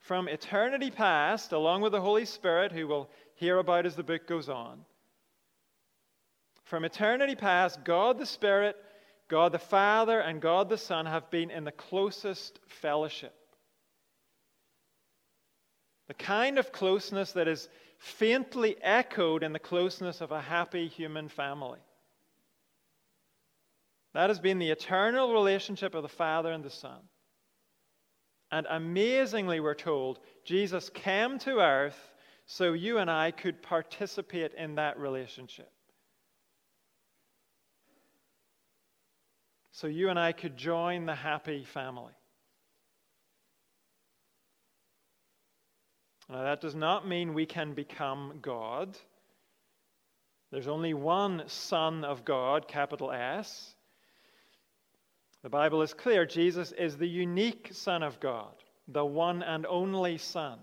From 0.00 0.28
eternity 0.28 0.90
past, 0.90 1.52
along 1.52 1.80
with 1.80 1.92
the 1.92 2.00
Holy 2.00 2.24
Spirit, 2.24 2.72
who 2.72 2.86
we'll 2.86 3.10
hear 3.34 3.58
about 3.58 3.86
as 3.86 3.96
the 3.96 4.04
book 4.04 4.26
goes 4.26 4.48
on, 4.48 4.84
from 6.64 6.84
eternity 6.84 7.36
past, 7.36 7.84
God 7.84 8.18
the 8.18 8.26
Spirit, 8.26 8.76
God 9.28 9.52
the 9.52 9.58
Father, 9.58 10.20
and 10.20 10.40
God 10.40 10.68
the 10.68 10.78
Son 10.78 11.06
have 11.06 11.30
been 11.30 11.50
in 11.50 11.64
the 11.64 11.72
closest 11.72 12.58
fellowship. 12.66 13.34
The 16.08 16.14
kind 16.14 16.58
of 16.58 16.72
closeness 16.72 17.32
that 17.32 17.48
is 17.48 17.68
faintly 17.98 18.76
echoed 18.82 19.42
in 19.42 19.52
the 19.52 19.58
closeness 19.58 20.20
of 20.20 20.30
a 20.30 20.40
happy 20.40 20.86
human 20.86 21.28
family. 21.28 21.80
That 24.14 24.30
has 24.30 24.38
been 24.38 24.58
the 24.58 24.70
eternal 24.70 25.32
relationship 25.32 25.94
of 25.94 26.02
the 26.02 26.08
Father 26.08 26.52
and 26.52 26.64
the 26.64 26.70
Son. 26.70 27.00
And 28.50 28.66
amazingly, 28.70 29.60
we're 29.60 29.74
told, 29.74 30.20
Jesus 30.44 30.88
came 30.90 31.38
to 31.40 31.58
earth 31.58 31.98
so 32.46 32.72
you 32.72 32.98
and 32.98 33.10
I 33.10 33.32
could 33.32 33.60
participate 33.60 34.54
in 34.54 34.76
that 34.76 34.98
relationship. 34.98 35.70
So 39.72 39.88
you 39.88 40.08
and 40.08 40.18
I 40.18 40.32
could 40.32 40.56
join 40.56 41.04
the 41.04 41.14
happy 41.14 41.64
family. 41.64 42.15
Now, 46.28 46.42
that 46.42 46.60
does 46.60 46.74
not 46.74 47.06
mean 47.06 47.34
we 47.34 47.46
can 47.46 47.72
become 47.72 48.38
God. 48.42 48.96
There's 50.50 50.68
only 50.68 50.94
one 50.94 51.44
Son 51.46 52.04
of 52.04 52.24
God, 52.24 52.66
capital 52.66 53.12
S. 53.12 53.74
The 55.42 55.50
Bible 55.50 55.82
is 55.82 55.94
clear 55.94 56.26
Jesus 56.26 56.72
is 56.72 56.96
the 56.96 57.08
unique 57.08 57.68
Son 57.72 58.02
of 58.02 58.18
God, 58.18 58.54
the 58.88 59.04
one 59.04 59.42
and 59.42 59.64
only 59.66 60.18
Son. 60.18 60.58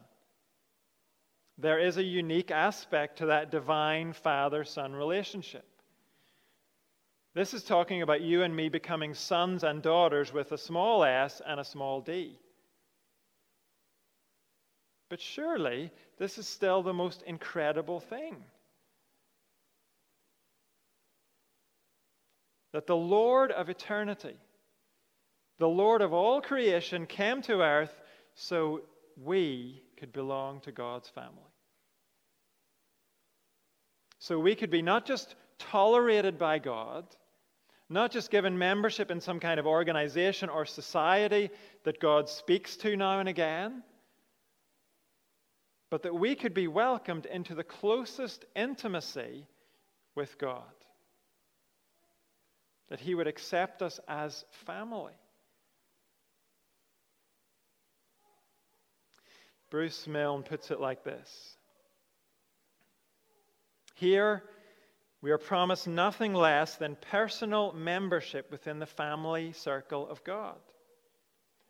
There 1.58 1.80
is 1.80 1.98
a 1.98 2.04
unique 2.04 2.52
aspect 2.52 3.20
to 3.20 3.28
that 3.28 3.52
divine 3.52 4.12
Father 4.12 4.64
Son 4.64 4.94
relationship. 4.94 5.66
This 7.34 7.54
is 7.54 7.64
talking 7.64 8.02
about 8.02 8.22
you 8.22 8.44
and 8.44 8.56
me 8.56 8.70
becoming 8.70 9.14
sons 9.14 9.64
and 9.64 9.82
daughters 9.82 10.34
with 10.34 10.52
a 10.52 10.58
small 10.58 11.04
s 11.04 11.42
and 11.46 11.60
a 11.60 11.64
small 11.64 12.02
d. 12.02 12.38
But 15.14 15.22
surely, 15.22 15.92
this 16.18 16.40
is 16.40 16.48
still 16.48 16.82
the 16.82 16.92
most 16.92 17.22
incredible 17.28 18.00
thing. 18.00 18.36
That 22.72 22.88
the 22.88 22.96
Lord 22.96 23.52
of 23.52 23.70
eternity, 23.70 24.36
the 25.60 25.68
Lord 25.68 26.02
of 26.02 26.14
all 26.14 26.42
creation, 26.42 27.06
came 27.06 27.44
to 27.44 27.62
earth 27.62 27.94
so 28.34 28.82
we 29.16 29.84
could 29.98 30.12
belong 30.12 30.62
to 30.62 30.72
God's 30.72 31.10
family. 31.10 31.54
So 34.18 34.40
we 34.40 34.56
could 34.56 34.72
be 34.72 34.82
not 34.82 35.06
just 35.06 35.36
tolerated 35.60 36.40
by 36.40 36.58
God, 36.58 37.06
not 37.88 38.10
just 38.10 38.32
given 38.32 38.58
membership 38.58 39.12
in 39.12 39.22
some 39.22 39.40
kind 39.40 39.60
of 39.60 39.68
organization 39.68 40.50
or 40.50 40.66
society 40.66 41.52
that 41.84 42.00
God 42.00 42.30
speaks 42.30 42.76
to 42.78 42.98
now 42.98 43.20
and 43.20 43.30
again 43.30 43.84
but 45.94 46.02
that 46.02 46.16
we 46.16 46.34
could 46.34 46.56
be 46.56 46.68
welcomed 46.68 47.28
into 47.28 47.54
the 47.54 47.64
closest 47.64 48.46
intimacy 48.56 49.46
with 50.16 50.40
God. 50.40 50.64
That 52.90 53.00
He 53.00 53.14
would 53.14 53.28
accept 53.28 53.84
us 53.84 54.00
as 54.08 54.44
family. 54.66 55.14
Bruce 59.70 60.08
Milne 60.08 60.42
puts 60.42 60.72
it 60.72 60.80
like 60.80 61.04
this 61.04 61.58
Here, 63.94 64.42
we 65.22 65.30
are 65.30 65.38
promised 65.38 65.88
nothing 65.88 66.34
less 66.34 66.76
than 66.76 66.98
personal 67.12 67.72
membership 67.72 68.50
within 68.50 68.80
the 68.80 68.88
family 68.88 69.52
circle 69.52 70.10
of 70.10 70.24
God. 70.24 70.58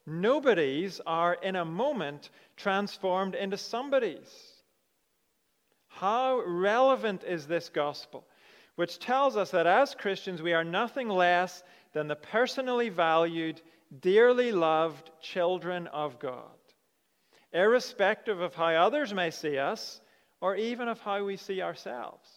Nobodies 0.06 1.00
are 1.06 1.36
in 1.36 1.56
a 1.56 1.66
moment 1.66 2.30
transformed 2.58 3.36
into 3.36 3.58
somebodies. 3.58 4.54
How 5.88 6.42
relevant 6.46 7.24
is 7.24 7.48
this 7.48 7.70
gospel, 7.70 8.26
which 8.76 9.00
tells 9.00 9.38
us 9.38 9.52
that 9.52 9.68
as 9.68 9.96
Christians 9.96 10.42
we 10.42 10.54
are 10.54 10.64
nothing 10.64 11.08
less 11.08 11.64
than 11.94 12.08
the 12.08 12.16
personally 12.16 12.90
valued, 12.90 13.62
dearly 14.02 14.52
loved 14.52 15.12
children 15.22 15.88
of 15.88 16.20
God, 16.20 16.58
irrespective 17.54 18.42
of 18.42 18.56
how 18.56 18.74
others 18.74 19.14
may 19.14 19.30
see 19.30 19.58
us 19.58 20.02
or 20.42 20.56
even 20.56 20.90
of 20.90 21.00
how 21.00 21.24
we 21.24 21.38
see 21.38 21.62
ourselves? 21.62 22.30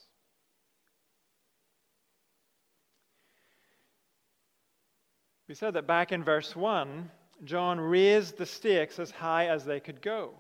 We 5.49 5.55
said 5.55 5.75
that 5.75 5.87
back 5.87 6.13
in 6.13 6.23
verse 6.23 6.55
1 6.55 7.11
John 7.45 7.79
raised 7.79 8.39
the 8.39 8.47
stakes 8.47 8.99
as 8.99 9.11
high 9.11 9.47
as 9.49 9.65
they 9.65 9.81
could 9.81 10.01
go. 10.01 10.35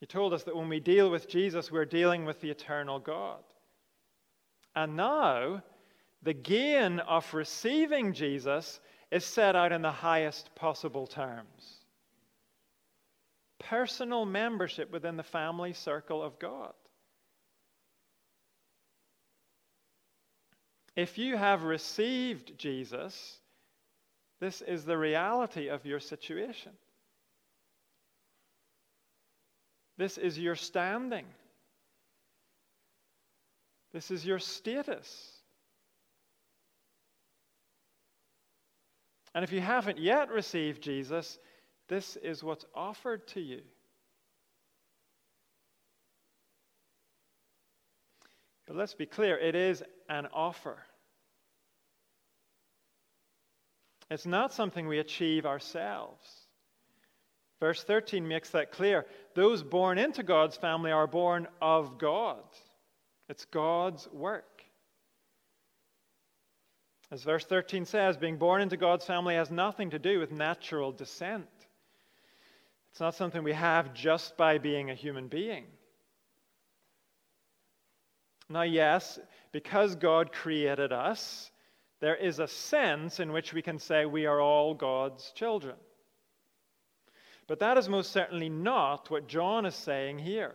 He 0.00 0.06
told 0.06 0.32
us 0.32 0.44
that 0.44 0.54
when 0.56 0.68
we 0.68 0.80
deal 0.80 1.10
with 1.10 1.28
Jesus, 1.28 1.72
we're 1.72 1.84
dealing 1.84 2.24
with 2.24 2.40
the 2.40 2.50
eternal 2.50 2.98
God. 3.00 3.42
And 4.76 4.96
now, 4.96 5.62
the 6.22 6.34
gain 6.34 7.00
of 7.00 7.34
receiving 7.34 8.12
Jesus 8.12 8.80
is 9.10 9.24
set 9.24 9.56
out 9.56 9.72
in 9.72 9.82
the 9.82 9.90
highest 9.90 10.54
possible 10.54 11.06
terms 11.06 11.78
personal 13.58 14.24
membership 14.24 14.90
within 14.90 15.16
the 15.16 15.22
family 15.22 15.72
circle 15.72 16.22
of 16.22 16.38
God. 16.38 16.72
If 20.96 21.18
you 21.18 21.36
have 21.36 21.64
received 21.64 22.58
Jesus, 22.58 23.37
this 24.40 24.62
is 24.62 24.84
the 24.84 24.96
reality 24.96 25.68
of 25.68 25.84
your 25.84 26.00
situation. 26.00 26.72
This 29.96 30.16
is 30.16 30.38
your 30.38 30.54
standing. 30.54 31.26
This 33.92 34.10
is 34.10 34.24
your 34.24 34.38
status. 34.38 35.32
And 39.34 39.44
if 39.44 39.52
you 39.52 39.60
haven't 39.60 39.98
yet 39.98 40.30
received 40.30 40.82
Jesus, 40.82 41.38
this 41.88 42.16
is 42.16 42.44
what's 42.44 42.64
offered 42.74 43.26
to 43.28 43.40
you. 43.40 43.62
But 48.66 48.76
let's 48.76 48.94
be 48.94 49.06
clear 49.06 49.36
it 49.36 49.54
is 49.54 49.82
an 50.08 50.28
offer. 50.32 50.76
It's 54.10 54.26
not 54.26 54.52
something 54.52 54.88
we 54.88 54.98
achieve 54.98 55.44
ourselves. 55.44 56.26
Verse 57.60 57.82
13 57.82 58.26
makes 58.26 58.50
that 58.50 58.72
clear. 58.72 59.04
Those 59.34 59.62
born 59.62 59.98
into 59.98 60.22
God's 60.22 60.56
family 60.56 60.92
are 60.92 61.06
born 61.06 61.48
of 61.60 61.98
God, 61.98 62.42
it's 63.28 63.44
God's 63.46 64.08
work. 64.12 64.44
As 67.10 67.22
verse 67.22 67.44
13 67.46 67.86
says, 67.86 68.18
being 68.18 68.36
born 68.36 68.60
into 68.60 68.76
God's 68.76 69.06
family 69.06 69.34
has 69.34 69.50
nothing 69.50 69.90
to 69.90 69.98
do 69.98 70.18
with 70.18 70.30
natural 70.30 70.92
descent. 70.92 71.48
It's 72.90 73.00
not 73.00 73.14
something 73.14 73.42
we 73.42 73.54
have 73.54 73.94
just 73.94 74.36
by 74.36 74.58
being 74.58 74.90
a 74.90 74.94
human 74.94 75.28
being. 75.28 75.64
Now, 78.50 78.62
yes, 78.62 79.18
because 79.52 79.94
God 79.94 80.32
created 80.32 80.92
us, 80.92 81.50
there 82.00 82.16
is 82.16 82.38
a 82.38 82.48
sense 82.48 83.20
in 83.20 83.32
which 83.32 83.52
we 83.52 83.62
can 83.62 83.78
say 83.78 84.06
we 84.06 84.26
are 84.26 84.40
all 84.40 84.74
God's 84.74 85.32
children. 85.32 85.76
But 87.46 87.60
that 87.60 87.78
is 87.78 87.88
most 87.88 88.12
certainly 88.12 88.48
not 88.48 89.10
what 89.10 89.26
John 89.26 89.66
is 89.66 89.74
saying 89.74 90.18
here. 90.18 90.54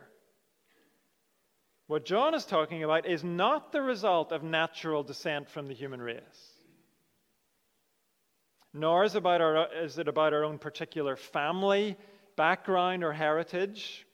What 1.88 2.06
John 2.06 2.34
is 2.34 2.46
talking 2.46 2.84
about 2.84 3.06
is 3.06 3.24
not 3.24 3.72
the 3.72 3.82
result 3.82 4.32
of 4.32 4.42
natural 4.42 5.04
descent 5.04 5.50
from 5.50 5.68
the 5.68 5.74
human 5.74 6.02
race, 6.02 6.22
nor 8.74 9.04
is, 9.04 9.16
about 9.16 9.42
our, 9.42 9.68
is 9.84 9.98
it 9.98 10.08
about 10.08 10.34
our 10.34 10.46
own 10.46 10.58
particular 10.58 11.16
family 11.16 11.98
background 12.36 13.04
or 13.04 13.12
heritage, 13.12 14.08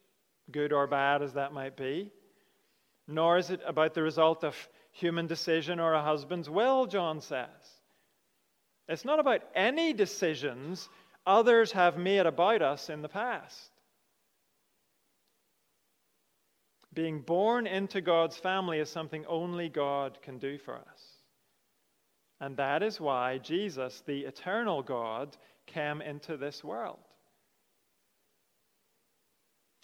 good 0.51 0.73
or 0.73 0.87
bad 0.87 1.21
as 1.21 1.33
that 1.33 1.53
might 1.53 1.77
be, 1.77 2.11
nor 3.07 3.37
is 3.37 3.49
it 3.49 3.61
about 3.65 3.93
the 3.93 4.03
result 4.03 4.43
of 4.43 4.55
human 4.99 5.27
decision 5.27 5.79
or 5.79 5.93
a 5.93 6.03
husband's 6.03 6.49
will, 6.49 6.85
John 6.85 7.21
says. 7.21 7.47
It's 8.87 9.05
not 9.05 9.19
about 9.19 9.41
any 9.55 9.93
decisions 9.93 10.89
others 11.25 11.71
have 11.71 11.97
made 11.97 12.25
about 12.25 12.61
us 12.61 12.89
in 12.89 13.01
the 13.01 13.09
past. 13.09 13.71
Being 16.93 17.21
born 17.21 17.67
into 17.67 18.01
God's 18.01 18.37
family 18.37 18.79
is 18.79 18.89
something 18.89 19.25
only 19.27 19.69
God 19.69 20.17
can 20.23 20.39
do 20.39 20.57
for 20.57 20.75
us. 20.75 21.03
And 22.41 22.57
that 22.57 22.81
is 22.81 22.99
why 22.99 23.37
Jesus, 23.37 24.01
the 24.07 24.21
eternal 24.21 24.81
God, 24.81 25.37
came 25.67 26.01
into 26.01 26.35
this 26.35 26.63
world. 26.63 26.99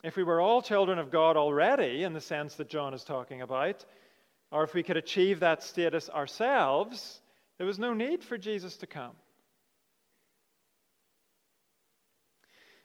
If 0.03 0.15
we 0.15 0.23
were 0.23 0.41
all 0.41 0.61
children 0.61 0.99
of 0.99 1.11
God 1.11 1.37
already, 1.37 2.03
in 2.03 2.13
the 2.13 2.21
sense 2.21 2.55
that 2.55 2.69
John 2.69 2.93
is 2.93 3.03
talking 3.03 3.41
about, 3.41 3.85
or 4.55 4.63
if 4.63 4.73
we 4.73 4.83
could 4.83 4.95
achieve 4.95 5.41
that 5.41 5.61
status 5.61 6.09
ourselves, 6.09 7.19
there 7.57 7.67
was 7.67 7.77
no 7.77 7.93
need 7.93 8.23
for 8.23 8.37
Jesus 8.37 8.77
to 8.77 8.87
come. 8.87 9.11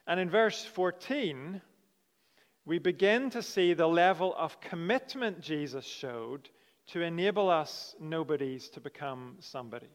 And 0.04 0.18
in 0.18 0.28
verse 0.28 0.64
14, 0.64 1.62
we 2.64 2.80
begin 2.80 3.30
to 3.30 3.40
see 3.40 3.72
the 3.72 3.86
level 3.86 4.34
of 4.36 4.60
commitment 4.60 5.42
Jesus 5.42 5.84
showed 5.84 6.50
to 6.88 7.02
enable 7.02 7.48
us 7.48 7.94
nobodies 8.00 8.68
to 8.70 8.80
become 8.80 9.36
somebodies. 9.38 9.88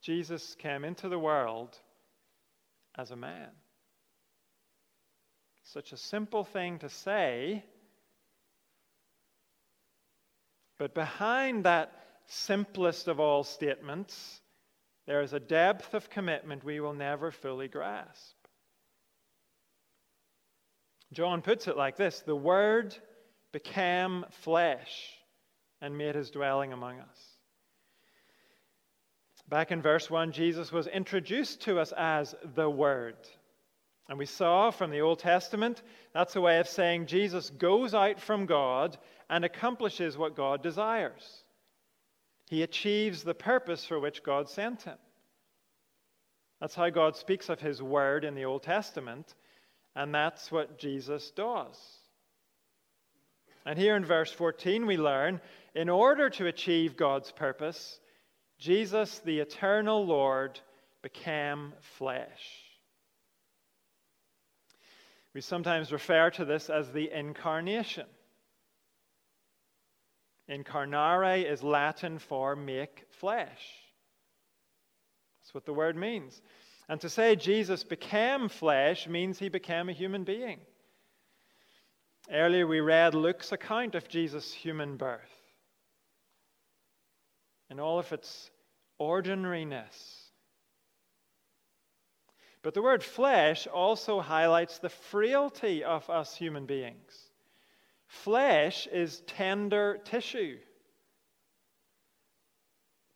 Jesus 0.00 0.54
came 0.54 0.84
into 0.84 1.08
the 1.08 1.18
world 1.18 1.76
as 2.96 3.10
a 3.10 3.16
man. 3.16 3.48
Such 5.64 5.90
a 5.90 5.96
simple 5.96 6.44
thing 6.44 6.78
to 6.78 6.88
say, 6.88 7.64
but 10.78 10.94
behind 10.94 11.64
that 11.64 11.92
simplest 12.26 13.08
of 13.08 13.20
all 13.20 13.44
statements, 13.44 14.40
there 15.06 15.22
is 15.22 15.32
a 15.32 15.40
depth 15.40 15.94
of 15.94 16.10
commitment 16.10 16.64
we 16.64 16.80
will 16.80 16.94
never 16.94 17.30
fully 17.30 17.68
grasp. 17.68 18.34
John 21.12 21.42
puts 21.42 21.68
it 21.68 21.76
like 21.76 21.96
this 21.96 22.20
The 22.20 22.36
Word 22.36 22.96
became 23.52 24.24
flesh 24.42 25.12
and 25.80 25.96
made 25.96 26.14
his 26.14 26.30
dwelling 26.30 26.72
among 26.72 27.00
us. 27.00 27.36
Back 29.48 29.70
in 29.70 29.80
verse 29.80 30.10
1, 30.10 30.32
Jesus 30.32 30.72
was 30.72 30.88
introduced 30.88 31.62
to 31.62 31.78
us 31.78 31.92
as 31.96 32.34
the 32.54 32.68
Word. 32.68 33.16
And 34.08 34.18
we 34.18 34.26
saw 34.26 34.70
from 34.70 34.90
the 34.90 35.00
Old 35.00 35.18
Testament, 35.18 35.82
that's 36.12 36.36
a 36.36 36.40
way 36.40 36.58
of 36.58 36.68
saying 36.68 37.06
Jesus 37.06 37.50
goes 37.50 37.92
out 37.92 38.20
from 38.20 38.46
God 38.46 38.96
and 39.28 39.44
accomplishes 39.44 40.16
what 40.16 40.36
God 40.36 40.62
desires. 40.62 41.42
He 42.48 42.62
achieves 42.62 43.24
the 43.24 43.34
purpose 43.34 43.84
for 43.84 43.98
which 43.98 44.22
God 44.22 44.48
sent 44.48 44.82
him. 44.82 44.98
That's 46.60 46.76
how 46.76 46.88
God 46.90 47.16
speaks 47.16 47.48
of 47.48 47.60
his 47.60 47.82
word 47.82 48.24
in 48.24 48.34
the 48.34 48.44
Old 48.44 48.62
Testament, 48.62 49.34
and 49.94 50.14
that's 50.14 50.50
what 50.52 50.78
Jesus 50.78 51.30
does. 51.32 51.76
And 53.66 53.76
here 53.76 53.96
in 53.96 54.04
verse 54.04 54.30
14, 54.30 54.86
we 54.86 54.96
learn 54.96 55.40
in 55.74 55.88
order 55.88 56.30
to 56.30 56.46
achieve 56.46 56.96
God's 56.96 57.32
purpose, 57.32 57.98
Jesus, 58.58 59.18
the 59.24 59.40
eternal 59.40 60.06
Lord, 60.06 60.60
became 61.02 61.74
flesh. 61.98 62.65
We 65.36 65.42
sometimes 65.42 65.92
refer 65.92 66.30
to 66.30 66.46
this 66.46 66.70
as 66.70 66.90
the 66.92 67.10
incarnation. 67.12 68.06
Incarnare 70.48 71.46
is 71.46 71.62
Latin 71.62 72.18
for 72.18 72.56
make 72.56 73.04
flesh. 73.20 73.60
That's 75.38 75.52
what 75.52 75.66
the 75.66 75.74
word 75.74 75.94
means. 75.94 76.40
And 76.88 76.98
to 77.02 77.10
say 77.10 77.36
Jesus 77.36 77.84
became 77.84 78.48
flesh 78.48 79.06
means 79.06 79.38
he 79.38 79.50
became 79.50 79.90
a 79.90 79.92
human 79.92 80.24
being. 80.24 80.58
Earlier 82.32 82.66
we 82.66 82.80
read 82.80 83.14
Luke's 83.14 83.52
account 83.52 83.94
of 83.94 84.08
Jesus' 84.08 84.54
human 84.54 84.96
birth 84.96 85.20
in 87.68 87.78
all 87.78 87.98
of 87.98 88.10
its 88.10 88.50
ordinariness. 88.98 90.25
But 92.66 92.74
the 92.74 92.82
word 92.82 93.04
flesh 93.04 93.68
also 93.68 94.18
highlights 94.18 94.80
the 94.80 94.88
frailty 94.88 95.84
of 95.84 96.10
us 96.10 96.34
human 96.34 96.66
beings. 96.66 97.30
Flesh 98.08 98.88
is 98.88 99.22
tender 99.28 100.00
tissue. 100.04 100.58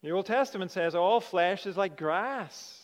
The 0.04 0.12
Old 0.12 0.26
Testament 0.26 0.70
says 0.70 0.94
all 0.94 1.20
flesh 1.20 1.66
is 1.66 1.76
like 1.76 1.96
grass. 1.96 2.80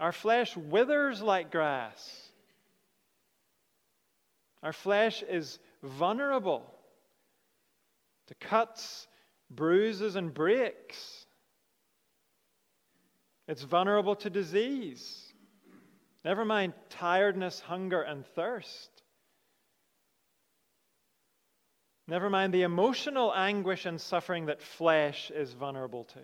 Our 0.00 0.12
flesh 0.12 0.56
withers 0.56 1.20
like 1.20 1.50
grass. 1.50 2.30
Our 4.62 4.72
flesh 4.72 5.22
is 5.28 5.58
vulnerable 5.82 6.64
to 8.28 8.34
cuts, 8.36 9.08
bruises, 9.50 10.16
and 10.16 10.32
breaks. 10.32 11.25
It's 13.48 13.62
vulnerable 13.62 14.16
to 14.16 14.30
disease. 14.30 15.32
Never 16.24 16.44
mind 16.44 16.72
tiredness, 16.90 17.60
hunger, 17.60 18.02
and 18.02 18.26
thirst. 18.34 18.90
Never 22.08 22.30
mind 22.30 22.52
the 22.52 22.62
emotional 22.62 23.32
anguish 23.34 23.86
and 23.86 24.00
suffering 24.00 24.46
that 24.46 24.62
flesh 24.62 25.30
is 25.30 25.52
vulnerable 25.52 26.04
to. 26.04 26.20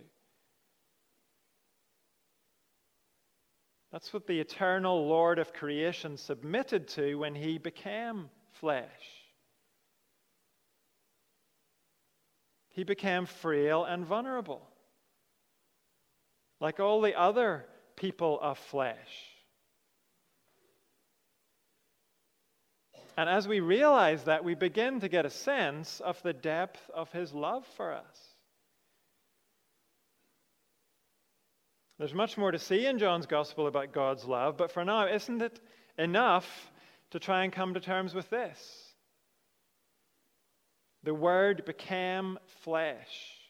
That's 3.93 4.13
what 4.13 4.27
the 4.27 4.41
eternal 4.41 5.07
Lord 5.07 5.39
of 5.39 5.53
creation 5.53 6.17
submitted 6.17 6.89
to 6.89 7.17
when 7.17 7.35
he 7.35 7.59
became 7.59 8.31
flesh. 8.53 8.89
He 12.71 12.85
became 12.85 13.27
frail 13.27 13.85
and 13.85 14.07
vulnerable, 14.07 14.67
like 16.63 16.79
all 16.79 17.01
the 17.01 17.19
other 17.19 17.67
people 17.97 18.39
of 18.41 18.57
flesh. 18.57 18.97
And 23.17 23.29
as 23.29 23.49
we 23.49 23.59
realize 23.59 24.25
that, 24.25 24.45
we 24.45 24.55
begin 24.55 25.01
to 25.01 25.09
get 25.09 25.27
a 25.27 25.31
sense 25.31 26.01
of 26.01 26.23
the 26.23 26.33
depth 26.33 26.81
of 26.95 27.11
his 27.11 27.35
love 27.35 27.67
for 27.77 27.93
us. 27.93 28.35
There's 31.99 32.15
much 32.15 32.39
more 32.39 32.53
to 32.53 32.59
see 32.61 32.87
in 32.87 32.99
John's 32.99 33.27
gospel 33.27 33.67
about 33.67 33.93
God's 33.93 34.25
love, 34.25 34.57
but 34.57 34.71
for 34.71 34.85
now, 34.85 35.09
isn't 35.09 35.43
it 35.43 35.61
enough 35.99 36.47
to 37.11 37.19
try 37.19 37.43
and 37.43 37.53
come 37.53 37.75
to 37.75 37.81
terms 37.81 38.15
with 38.15 38.31
this? 38.31 38.95
The 41.03 41.13
Word 41.13 41.65
became 41.65 42.39
flesh. 42.63 43.42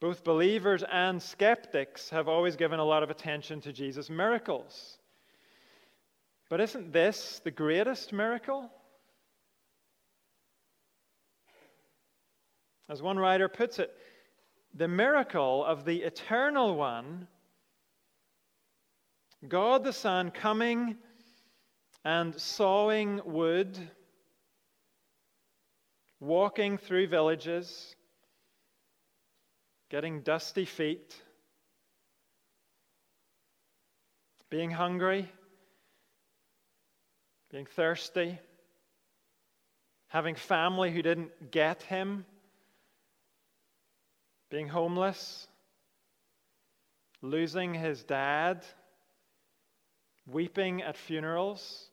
Both 0.00 0.22
believers 0.22 0.84
and 0.90 1.20
skeptics 1.20 2.10
have 2.10 2.28
always 2.28 2.54
given 2.54 2.78
a 2.78 2.84
lot 2.84 3.02
of 3.02 3.10
attention 3.10 3.60
to 3.62 3.72
Jesus' 3.72 4.08
miracles. 4.08 4.98
But 6.48 6.60
isn't 6.60 6.92
this 6.92 7.40
the 7.42 7.50
greatest 7.50 8.12
miracle? 8.12 8.70
As 12.88 13.02
one 13.02 13.18
writer 13.18 13.48
puts 13.48 13.78
it, 13.78 13.92
the 14.74 14.88
miracle 14.88 15.64
of 15.64 15.84
the 15.84 16.02
eternal 16.02 16.76
one, 16.76 17.26
God 19.46 19.84
the 19.84 19.92
Son 19.92 20.30
coming 20.30 20.96
and 22.04 22.34
sawing 22.40 23.20
wood, 23.24 23.78
walking 26.20 26.78
through 26.78 27.08
villages, 27.08 27.94
getting 29.90 30.20
dusty 30.22 30.64
feet, 30.64 31.14
being 34.50 34.70
hungry 34.70 35.30
being 37.50 37.66
thirsty, 37.66 38.38
having 40.08 40.34
family 40.34 40.90
who 40.90 41.02
didn't 41.02 41.50
get 41.50 41.82
him, 41.82 42.24
being 44.50 44.68
homeless, 44.68 45.46
losing 47.22 47.74
his 47.74 48.02
dad, 48.04 48.64
weeping 50.26 50.82
at 50.82 50.96
funerals. 50.96 51.88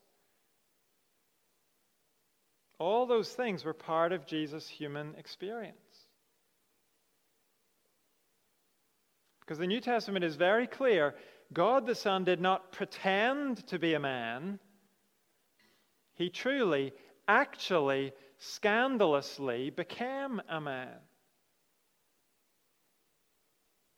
All 2.78 3.06
those 3.06 3.32
things 3.32 3.64
were 3.64 3.74
part 3.74 4.12
of 4.12 4.26
Jesus' 4.26 4.68
human 4.68 5.16
experience. 5.18 5.78
Because 9.46 9.60
the 9.60 9.68
New 9.68 9.80
Testament 9.80 10.26
is 10.26 10.36
very 10.36 10.66
clear 10.66 11.14
God 11.54 11.86
the 11.86 11.94
Son 11.96 12.24
did 12.24 12.42
not 12.42 12.72
pretend 12.72 13.68
to 13.68 13.78
be 13.78 13.94
a 13.94 14.00
man, 14.00 14.60
he 16.16 16.30
truly, 16.30 16.94
actually, 17.28 18.14
scandalously 18.40 19.70
became 19.70 20.42
a 20.50 20.60
man. 20.60 20.98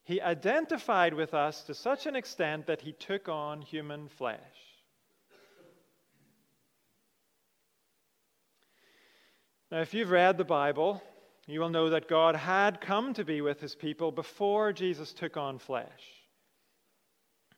He 0.03 0.21
identified 0.21 1.13
with 1.13 1.33
us 1.33 1.63
to 1.63 1.73
such 1.73 2.05
an 2.05 2.15
extent 2.15 2.67
that 2.67 2.81
he 2.81 2.91
took 2.91 3.29
on 3.29 3.61
human 3.61 4.09
flesh. 4.09 4.39
Now, 9.69 9.81
if 9.81 9.93
you've 9.93 10.11
read 10.11 10.37
the 10.37 10.45
Bible, 10.45 11.01
you 11.47 11.61
will 11.61 11.69
know 11.69 11.89
that 11.89 12.09
God 12.09 12.35
had 12.35 12.81
come 12.81 13.13
to 13.13 13.23
be 13.23 13.41
with 13.41 13.61
his 13.61 13.73
people 13.73 14.11
before 14.11 14.73
Jesus 14.73 15.13
took 15.13 15.37
on 15.37 15.57
flesh. 15.57 15.87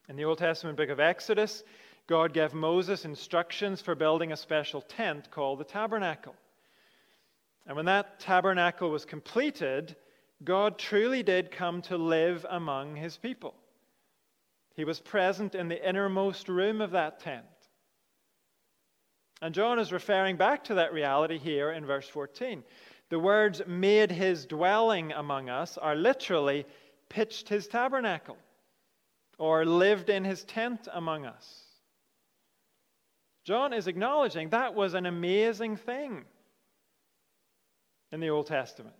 In 0.07 0.15
the 0.15 0.25
Old 0.25 0.37
Testament 0.37 0.77
book 0.77 0.89
of 0.89 0.99
Exodus, 0.99 1.63
God 2.07 2.33
gave 2.33 2.53
Moses 2.53 3.03
instructions 3.03 3.81
for 3.81 3.95
building 3.95 4.31
a 4.31 4.37
special 4.37 4.81
tent 4.81 5.29
called 5.31 5.59
the 5.59 5.63
tabernacle. 5.63 6.35
And 7.65 7.75
when 7.75 7.85
that 7.85 8.19
tabernacle 8.19 8.89
was 8.89 9.05
completed, 9.05 9.95
God 10.43 10.77
truly 10.77 11.23
did 11.23 11.51
come 11.51 11.81
to 11.83 11.97
live 11.97 12.45
among 12.49 12.95
his 12.95 13.17
people. 13.17 13.55
He 14.75 14.85
was 14.85 14.99
present 14.99 15.55
in 15.55 15.67
the 15.67 15.87
innermost 15.87 16.47
room 16.47 16.79
of 16.79 16.91
that 16.91 17.19
tent. 17.19 17.45
And 19.41 19.53
John 19.53 19.79
is 19.79 19.91
referring 19.91 20.37
back 20.37 20.65
to 20.65 20.75
that 20.75 20.93
reality 20.93 21.37
here 21.37 21.71
in 21.71 21.85
verse 21.85 22.07
14. 22.07 22.63
The 23.09 23.19
words 23.19 23.61
made 23.65 24.11
his 24.11 24.45
dwelling 24.45 25.11
among 25.11 25.49
us 25.49 25.77
are 25.77 25.95
literally 25.95 26.65
pitched 27.09 27.49
his 27.49 27.67
tabernacle 27.67 28.37
or 29.37 29.65
lived 29.65 30.09
in 30.09 30.23
his 30.23 30.43
tent 30.43 30.87
among 30.93 31.25
us. 31.25 31.63
John 33.45 33.73
is 33.73 33.87
acknowledging 33.87 34.49
that 34.49 34.75
was 34.75 34.93
an 34.93 35.07
amazing 35.07 35.77
thing 35.77 36.25
in 38.11 38.19
the 38.19 38.29
Old 38.29 38.45
Testament. 38.45 38.95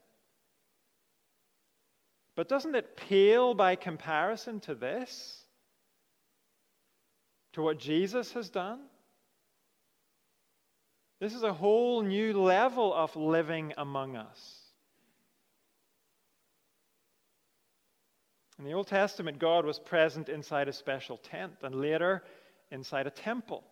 But 2.36 2.48
doesn't 2.48 2.74
it 2.74 2.96
pale 2.96 3.54
by 3.54 3.76
comparison 3.76 4.60
to 4.62 4.74
this? 4.74 5.44
To 7.54 7.62
what 7.62 7.78
Jesus 7.78 8.32
has 8.32 8.50
done? 8.50 8.80
This 11.20 11.34
is 11.34 11.44
a 11.44 11.54
whole 11.54 12.02
new 12.02 12.34
level 12.34 12.94
of 12.94 13.16
living 13.16 13.74
among 13.78 14.16
us. 14.16 14.60
In 18.58 18.66
the 18.66 18.74
Old 18.74 18.88
Testament, 18.88 19.40
God 19.40 19.66
was 19.66 19.80
present 19.80 20.30
inside 20.30 20.68
a 20.68 20.74
special 20.74 21.18
tent 21.18 21.54
and 21.64 21.76
later 21.76 22.24
inside 22.72 23.08
a 23.08 23.12
temple. 23.12 23.64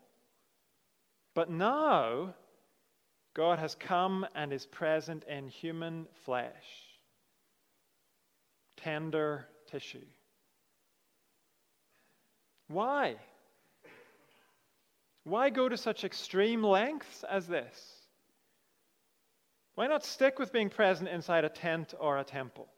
But 1.35 1.49
now, 1.49 2.33
God 3.33 3.59
has 3.59 3.75
come 3.75 4.25
and 4.33 4.51
is 4.51 4.65
present 4.65 5.23
in 5.25 5.47
human 5.47 6.07
flesh, 6.25 6.53
tender 8.77 9.45
tissue. 9.69 10.05
Why? 12.67 13.17
Why 15.27 15.49
go 15.49 15.67
to 15.67 15.75
such 15.75 16.05
extreme 16.05 16.63
lengths 16.63 17.25
as 17.29 17.47
this? 17.47 18.01
Why 19.75 19.87
not 19.87 20.05
stick 20.05 20.39
with 20.39 20.53
being 20.53 20.69
present 20.69 21.09
inside 21.09 21.43
a 21.43 21.49
tent 21.49 21.93
or 21.99 22.17
a 22.17 22.23
temple? 22.23 22.69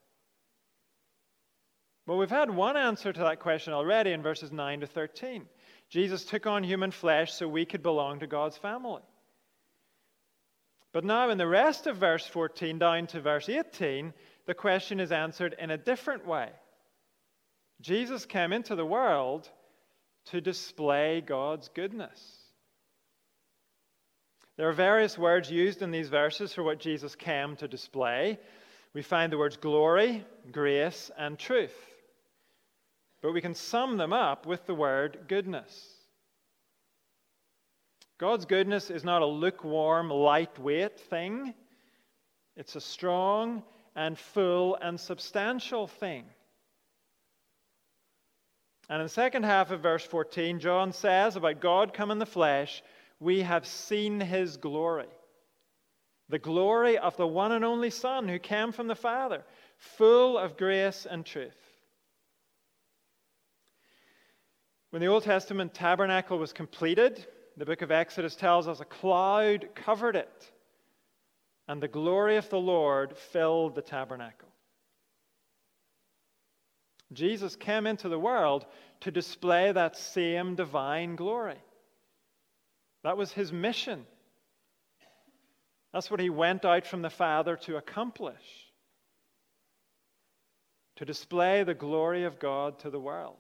Well, 2.08 2.18
we've 2.18 2.32
had 2.32 2.50
one 2.50 2.76
answer 2.76 3.14
to 3.14 3.20
that 3.20 3.40
question 3.40 3.74
already 3.74 4.14
in 4.14 4.24
verses 4.24 4.52
9 4.52 4.80
to 4.80 4.88
13. 4.88 5.46
Jesus 5.90 6.26
took 6.26 6.48
on 6.48 6.64
human 6.64 6.90
flesh 6.90 7.32
so 7.34 7.48
we 7.48 7.66
could 7.66 7.84
belong 7.84 8.20
to 8.22 8.26
God's 8.26 8.58
family. 8.58 9.04
But 10.92 11.06
now, 11.06 11.30
in 11.30 11.38
the 11.38 11.46
rest 11.46 11.86
of 11.86 11.98
verse 11.98 12.26
14 12.26 12.80
down 12.80 13.06
to 13.08 13.22
verse 13.22 13.48
18, 13.48 14.12
the 14.48 14.56
question 14.56 15.00
is 15.00 15.12
answered 15.12 15.56
in 15.60 15.70
a 15.70 15.78
different 15.78 16.26
way. 16.26 16.50
Jesus 17.80 18.26
came 18.26 18.54
into 18.54 18.76
the 18.76 18.88
world 18.88 19.48
to 20.26 20.42
display 20.42 21.22
God's 21.22 21.70
goodness. 21.70 22.39
There 24.60 24.68
are 24.68 24.74
various 24.74 25.18
words 25.18 25.50
used 25.50 25.82
in 25.82 25.90
these 25.90 26.10
verses 26.10 26.54
for 26.54 26.64
what 26.64 26.82
Jesus 26.82 27.16
came 27.16 27.56
to 27.56 27.68
display. 27.70 28.38
We 28.94 29.02
find 29.02 29.32
the 29.32 29.38
words 29.38 29.56
glory, 29.56 30.26
grace, 30.52 31.10
and 31.18 31.40
truth. 31.40 31.74
But 33.22 33.32
we 33.32 33.40
can 33.40 33.56
sum 33.56 33.96
them 33.96 34.12
up 34.12 34.46
with 34.46 34.66
the 34.66 34.76
word 34.76 35.18
goodness. 35.30 35.88
God's 38.18 38.44
goodness 38.44 38.90
is 38.90 39.06
not 39.06 39.22
a 39.22 39.26
lukewarm, 39.26 40.10
lightweight 40.10 41.00
thing, 41.00 41.54
it's 42.58 42.76
a 42.76 42.82
strong 42.82 43.64
and 43.96 44.20
full 44.20 44.76
and 44.82 45.00
substantial 45.00 45.88
thing. 45.88 46.26
And 48.90 49.00
in 49.00 49.06
the 49.06 49.10
second 49.10 49.44
half 49.44 49.72
of 49.72 49.80
verse 49.80 50.04
14, 50.04 50.60
John 50.60 50.92
says 50.92 51.38
about 51.38 51.62
God 51.62 51.94
come 51.94 52.12
in 52.12 52.20
the 52.20 52.26
flesh, 52.26 52.84
we 53.20 53.42
have 53.42 53.66
seen 53.66 54.20
his 54.20 54.58
glory. 54.58 55.08
The 56.30 56.40
glory 56.40 56.98
of 56.98 57.18
the 57.18 57.28
one 57.28 57.52
and 57.52 57.66
only 57.66 57.90
Son 57.90 58.28
who 58.28 58.40
came 58.40 58.72
from 58.72 58.88
the 58.88 58.96
Father, 58.96 59.44
full 59.78 60.38
of 60.38 60.58
grace 60.58 61.08
and 61.10 61.26
truth. 61.26 61.58
When 64.92 65.02
the 65.02 65.08
Old 65.08 65.24
Testament 65.24 65.74
tabernacle 65.74 66.38
was 66.38 66.54
completed, 66.54 67.26
the 67.58 67.66
book 67.66 67.82
of 67.82 67.92
Exodus 67.92 68.36
tells 68.36 68.68
us 68.68 68.80
a 68.80 68.86
cloud 68.86 69.70
covered 69.76 70.16
it, 70.16 70.52
and 71.68 71.82
the 71.82 71.88
glory 71.88 72.38
of 72.38 72.50
the 72.50 72.60
Lord 72.60 73.16
filled 73.18 73.76
the 73.76 73.82
tabernacle. 73.82 74.50
Jesus 77.12 77.56
came 77.56 77.88
into 77.88 78.08
the 78.08 78.20
world 78.20 78.66
to 79.02 79.12
display 79.12 79.72
that 79.72 79.98
same 79.98 80.56
divine 80.56 81.16
glory. 81.16 81.58
That 83.04 83.18
was 83.18 83.32
his 83.32 83.52
mission. 83.52 84.06
That's 85.94 86.12
what 86.12 86.20
he 86.20 86.30
went 86.30 86.66
out 86.66 86.86
from 86.86 87.02
the 87.02 87.10
Father 87.10 87.56
to 87.58 87.78
accomplish 87.78 88.70
to 90.98 91.06
display 91.06 91.64
the 91.64 91.74
glory 91.74 92.26
of 92.26 92.40
God 92.40 92.80
to 92.80 92.90
the 92.90 93.00
world, 93.00 93.38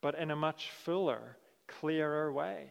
but 0.00 0.16
in 0.16 0.30
a 0.30 0.36
much 0.36 0.70
fuller, 0.84 1.36
clearer 1.66 2.32
way. 2.32 2.70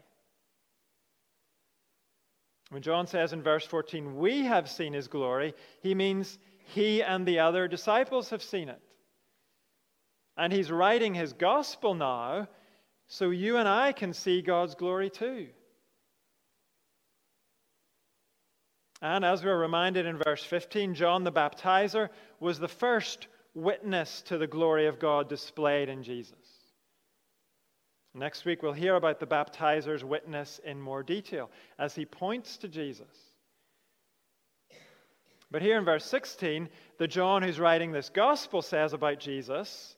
When 2.70 2.82
John 2.82 3.08
says 3.08 3.34
in 3.34 3.44
verse 3.44 3.66
14, 3.66 4.16
we 4.16 4.46
have 4.46 4.70
seen 4.70 4.94
his 4.94 5.10
glory, 5.10 5.54
he 5.82 5.94
means 5.94 6.40
he 6.74 7.04
and 7.04 7.26
the 7.26 7.40
other 7.40 7.68
disciples 7.68 8.30
have 8.30 8.42
seen 8.42 8.70
it. 8.70 8.82
And 10.38 10.54
he's 10.54 10.72
writing 10.72 11.14
his 11.14 11.34
gospel 11.34 11.94
now 11.94 12.48
so 13.12 13.30
you 13.30 13.58
and 13.58 13.68
I 13.68 13.92
can 13.92 14.14
see 14.14 14.42
God's 14.42 14.74
glory 14.74 15.10
too. 15.10 15.50
And 19.02 19.26
as 19.26 19.44
we're 19.44 19.60
reminded 19.60 20.06
in 20.06 20.18
verse 20.18 20.42
15, 20.42 20.96
John 20.96 21.26
the 21.26 21.32
Baptizer 21.32 22.08
was 22.40 22.58
the 22.58 22.70
first 22.70 23.28
witness 23.54 24.22
to 24.28 24.38
the 24.38 24.48
glory 24.48 24.88
of 24.88 24.98
God 24.98 25.28
displayed 25.28 25.90
in 25.90 26.04
Jesus. 26.04 26.38
Next 28.14 28.46
week, 28.46 28.64
we'll 28.64 28.72
hear 28.72 28.96
about 28.96 29.20
the 29.20 29.28
baptizer's 29.28 30.06
witness 30.06 30.62
in 30.64 30.80
more 30.80 31.04
detail 31.04 31.52
as 31.78 31.94
he 31.94 32.06
points 32.06 32.56
to 32.60 32.70
Jesus. 32.70 33.18
But 35.52 35.62
here 35.62 35.78
in 35.78 35.84
verse 35.84 36.06
16, 36.06 36.70
the 36.98 37.10
John 37.10 37.44
who's 37.44 37.60
writing 37.60 37.92
this 37.92 38.08
gospel 38.08 38.62
says 38.62 38.94
about 38.94 39.20
Jesus 39.20 39.98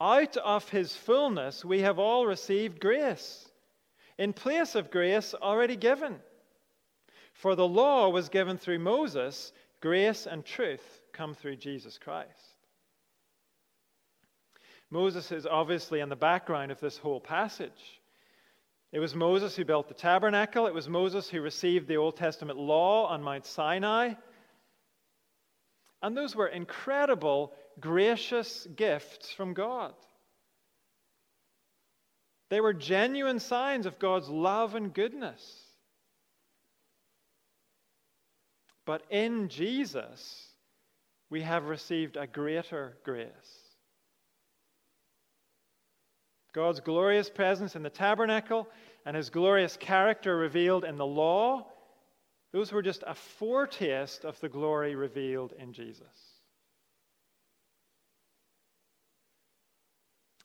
out 0.00 0.36
of 0.38 0.68
his 0.68 0.96
fullness, 0.96 1.64
we 1.64 1.80
have 1.80 1.98
all 1.98 2.26
received 2.26 2.80
grace, 2.80 3.48
in 4.18 4.32
place 4.32 4.74
of 4.74 4.90
grace 4.90 5.34
already 5.34 5.76
given. 5.76 6.16
For 7.34 7.54
the 7.54 7.68
law 7.68 8.08
was 8.08 8.28
given 8.28 8.58
through 8.58 8.78
Moses, 8.78 9.52
grace 9.80 10.26
and 10.26 10.44
truth 10.44 10.82
come 11.12 11.34
through 11.34 11.56
Jesus 11.56 11.98
Christ. 11.98 12.28
Moses 14.90 15.30
is 15.30 15.46
obviously 15.46 16.00
in 16.00 16.08
the 16.08 16.16
background 16.16 16.72
of 16.72 16.80
this 16.80 16.98
whole 16.98 17.20
passage. 17.20 18.00
It 18.92 18.98
was 18.98 19.14
Moses 19.14 19.54
who 19.54 19.64
built 19.64 19.86
the 19.86 19.94
tabernacle, 19.94 20.66
it 20.66 20.74
was 20.74 20.88
Moses 20.88 21.28
who 21.28 21.40
received 21.40 21.86
the 21.86 21.96
Old 21.96 22.16
Testament 22.16 22.58
law 22.58 23.06
on 23.06 23.22
Mount 23.22 23.46
Sinai. 23.46 24.14
And 26.02 26.16
those 26.16 26.34
were 26.34 26.48
incredible 26.48 27.52
gracious 27.78 28.66
gifts 28.74 29.30
from 29.32 29.54
God. 29.54 29.94
They 32.50 32.60
were 32.60 32.72
genuine 32.72 33.38
signs 33.38 33.86
of 33.86 33.98
God's 33.98 34.28
love 34.28 34.74
and 34.74 34.92
goodness. 34.92 35.40
But 38.84 39.02
in 39.10 39.48
Jesus, 39.48 40.48
we 41.30 41.42
have 41.42 41.66
received 41.66 42.16
a 42.16 42.26
greater 42.26 42.96
grace. 43.04 43.28
God's 46.52 46.80
glorious 46.80 47.30
presence 47.30 47.76
in 47.76 47.84
the 47.84 47.90
tabernacle 47.90 48.68
and 49.06 49.16
his 49.16 49.30
glorious 49.30 49.76
character 49.76 50.36
revealed 50.36 50.84
in 50.84 50.96
the 50.96 51.06
law, 51.06 51.66
those 52.52 52.72
were 52.72 52.82
just 52.82 53.04
a 53.06 53.14
foretaste 53.14 54.24
of 54.24 54.38
the 54.40 54.48
glory 54.48 54.96
revealed 54.96 55.52
in 55.56 55.72
Jesus. 55.72 56.29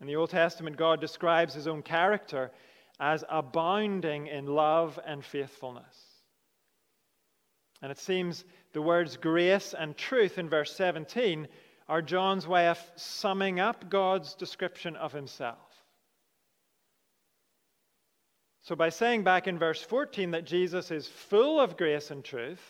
In 0.01 0.07
the 0.07 0.15
Old 0.15 0.29
Testament, 0.29 0.77
God 0.77 0.99
describes 0.99 1.53
his 1.53 1.67
own 1.67 1.81
character 1.81 2.51
as 2.99 3.23
abounding 3.29 4.27
in 4.27 4.45
love 4.45 4.99
and 5.05 5.23
faithfulness. 5.23 5.97
And 7.81 7.91
it 7.91 7.99
seems 7.99 8.43
the 8.73 8.81
words 8.81 9.17
grace 9.17 9.73
and 9.77 9.95
truth 9.95 10.37
in 10.37 10.49
verse 10.49 10.75
17 10.75 11.47
are 11.87 12.01
John's 12.01 12.47
way 12.47 12.67
of 12.67 12.79
summing 12.95 13.59
up 13.59 13.89
God's 13.89 14.33
description 14.35 14.95
of 14.95 15.13
himself. 15.13 15.59
So, 18.63 18.75
by 18.75 18.89
saying 18.89 19.23
back 19.23 19.47
in 19.47 19.59
verse 19.59 19.81
14 19.83 20.31
that 20.31 20.45
Jesus 20.45 20.89
is 20.89 21.07
full 21.07 21.59
of 21.59 21.77
grace 21.77 22.09
and 22.09 22.23
truth, 22.23 22.61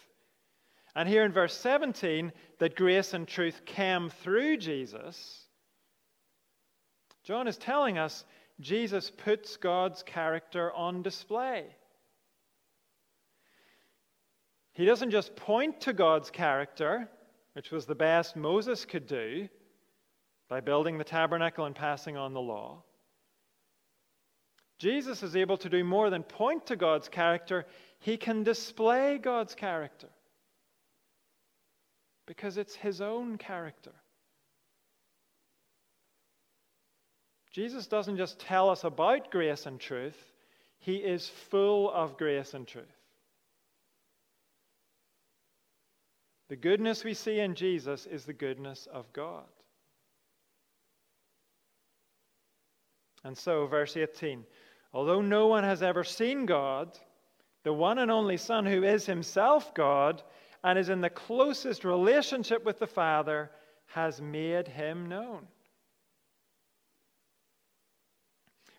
and 0.94 1.08
here 1.08 1.24
in 1.24 1.32
verse 1.32 1.56
17 1.56 2.34
that 2.60 2.76
grace 2.76 3.14
and 3.14 3.26
truth 3.26 3.62
came 3.66 4.10
through 4.10 4.58
Jesus, 4.58 5.45
John 7.26 7.48
is 7.48 7.58
telling 7.58 7.98
us 7.98 8.24
Jesus 8.60 9.10
puts 9.10 9.58
God's 9.58 10.04
character 10.04 10.72
on 10.72 11.02
display. 11.02 11.66
He 14.74 14.86
doesn't 14.86 15.12
just 15.12 15.36
point 15.36 15.82
to 15.82 15.94
God's 15.94 16.30
character, 16.30 17.10
which 17.54 17.72
was 17.72 17.86
the 17.86 17.96
best 17.96 18.36
Moses 18.36 18.86
could 18.86 19.08
do 19.08 19.50
by 20.48 20.62
building 20.62 20.98
the 20.98 21.04
tabernacle 21.04 21.66
and 21.66 21.76
passing 21.76 22.16
on 22.16 22.34
the 22.34 22.42
law. 22.42 22.84
Jesus 24.78 25.24
is 25.24 25.36
able 25.36 25.58
to 25.58 25.70
do 25.70 25.84
more 25.84 26.10
than 26.10 26.22
point 26.22 26.68
to 26.68 26.76
God's 26.76 27.10
character, 27.10 27.66
he 28.00 28.18
can 28.18 28.44
display 28.44 29.18
God's 29.18 29.56
character 29.56 30.10
because 32.28 32.58
it's 32.58 32.76
his 32.76 33.02
own 33.02 33.38
character. 33.38 33.94
Jesus 37.56 37.88
doesn't 37.88 38.18
just 38.18 38.38
tell 38.38 38.70
us 38.70 38.84
about 38.84 39.32
grace 39.32 39.66
and 39.66 39.80
truth, 39.80 40.34
he 40.78 40.98
is 40.98 41.30
full 41.30 41.90
of 41.90 42.18
grace 42.18 42.54
and 42.54 42.68
truth. 42.68 42.84
The 46.50 46.58
goodness 46.58 47.06
we 47.06 47.14
see 47.14 47.40
in 47.40 47.56
Jesus 47.56 48.08
is 48.08 48.26
the 48.26 48.34
goodness 48.34 48.90
of 48.92 49.12
God. 49.14 49.46
And 53.24 53.38
so, 53.38 53.68
verse 53.68 53.96
18 53.96 54.44
Although 54.94 55.22
no 55.22 55.48
one 55.48 55.64
has 55.64 55.82
ever 55.82 56.04
seen 56.04 56.46
God, 56.46 57.00
the 57.64 57.72
one 57.72 58.00
and 58.00 58.12
only 58.12 58.36
Son, 58.36 58.66
who 58.66 58.84
is 58.84 59.06
himself 59.06 59.74
God 59.74 60.22
and 60.62 60.78
is 60.78 60.90
in 60.90 61.00
the 61.00 61.10
closest 61.10 61.86
relationship 61.86 62.66
with 62.66 62.80
the 62.80 62.86
Father, 62.86 63.50
has 63.86 64.22
made 64.22 64.68
him 64.68 65.08
known. 65.08 65.48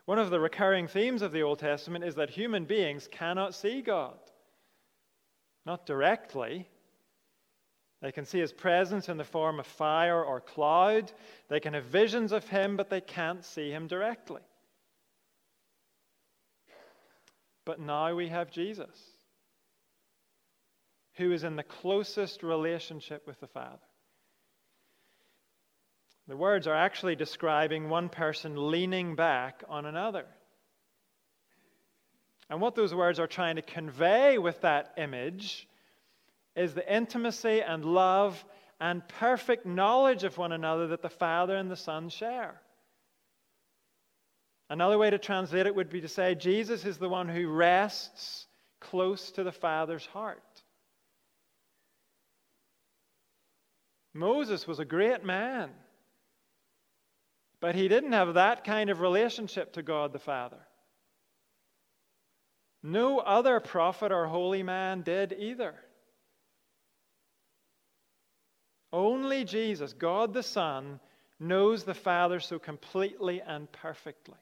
One 0.06 0.18
of 0.20 0.30
the 0.30 0.40
recurring 0.40 0.86
themes 0.86 1.20
of 1.20 1.32
the 1.32 1.42
Old 1.42 1.58
Testament 1.58 2.04
is 2.04 2.14
that 2.14 2.30
human 2.30 2.64
beings 2.64 3.08
cannot 3.10 3.54
see 3.54 3.82
God. 3.82 4.18
Not 5.66 5.84
directly. 5.84 6.68
They 8.00 8.12
can 8.12 8.24
see 8.24 8.38
his 8.38 8.52
presence 8.52 9.08
in 9.08 9.16
the 9.16 9.24
form 9.24 9.58
of 9.58 9.66
fire 9.66 10.22
or 10.22 10.40
cloud. 10.40 11.10
They 11.48 11.58
can 11.58 11.74
have 11.74 11.86
visions 11.86 12.30
of 12.30 12.46
him, 12.46 12.76
but 12.76 12.88
they 12.88 13.00
can't 13.00 13.44
see 13.44 13.70
him 13.70 13.88
directly. 13.88 14.42
But 17.64 17.80
now 17.80 18.14
we 18.14 18.28
have 18.28 18.52
Jesus, 18.52 18.96
who 21.14 21.32
is 21.32 21.42
in 21.42 21.56
the 21.56 21.64
closest 21.64 22.44
relationship 22.44 23.26
with 23.26 23.40
the 23.40 23.48
Father. 23.48 23.78
The 26.28 26.36
words 26.36 26.66
are 26.66 26.74
actually 26.74 27.16
describing 27.16 27.88
one 27.88 28.08
person 28.08 28.70
leaning 28.70 29.14
back 29.14 29.62
on 29.68 29.86
another. 29.86 30.26
And 32.50 32.60
what 32.60 32.74
those 32.74 32.94
words 32.94 33.18
are 33.18 33.26
trying 33.26 33.56
to 33.56 33.62
convey 33.62 34.38
with 34.38 34.60
that 34.62 34.94
image 34.96 35.68
is 36.54 36.74
the 36.74 36.94
intimacy 36.94 37.60
and 37.60 37.84
love 37.84 38.44
and 38.80 39.06
perfect 39.06 39.66
knowledge 39.66 40.24
of 40.24 40.36
one 40.38 40.52
another 40.52 40.88
that 40.88 41.02
the 41.02 41.08
Father 41.08 41.56
and 41.56 41.70
the 41.70 41.76
Son 41.76 42.08
share. 42.08 42.60
Another 44.68 44.98
way 44.98 45.10
to 45.10 45.18
translate 45.18 45.66
it 45.66 45.74
would 45.74 45.90
be 45.90 46.00
to 46.00 46.08
say 46.08 46.34
Jesus 46.34 46.84
is 46.84 46.98
the 46.98 47.08
one 47.08 47.28
who 47.28 47.48
rests 47.48 48.46
close 48.80 49.30
to 49.32 49.44
the 49.44 49.52
Father's 49.52 50.06
heart. 50.06 50.42
Moses 54.12 54.66
was 54.66 54.78
a 54.78 54.84
great 54.84 55.24
man, 55.24 55.70
but 57.66 57.74
he 57.74 57.88
didn't 57.88 58.12
have 58.12 58.34
that 58.34 58.62
kind 58.62 58.90
of 58.90 59.00
relationship 59.00 59.72
to 59.72 59.82
God 59.82 60.12
the 60.12 60.20
Father. 60.20 60.60
No 62.80 63.18
other 63.18 63.58
prophet 63.58 64.12
or 64.12 64.28
holy 64.28 64.62
man 64.62 65.02
did 65.02 65.34
either. 65.36 65.74
Only 68.92 69.42
Jesus, 69.42 69.92
God 69.94 70.32
the 70.32 70.44
Son, 70.44 71.00
knows 71.40 71.82
the 71.82 71.92
Father 71.92 72.38
so 72.38 72.60
completely 72.60 73.42
and 73.44 73.66
perfectly. 73.72 74.38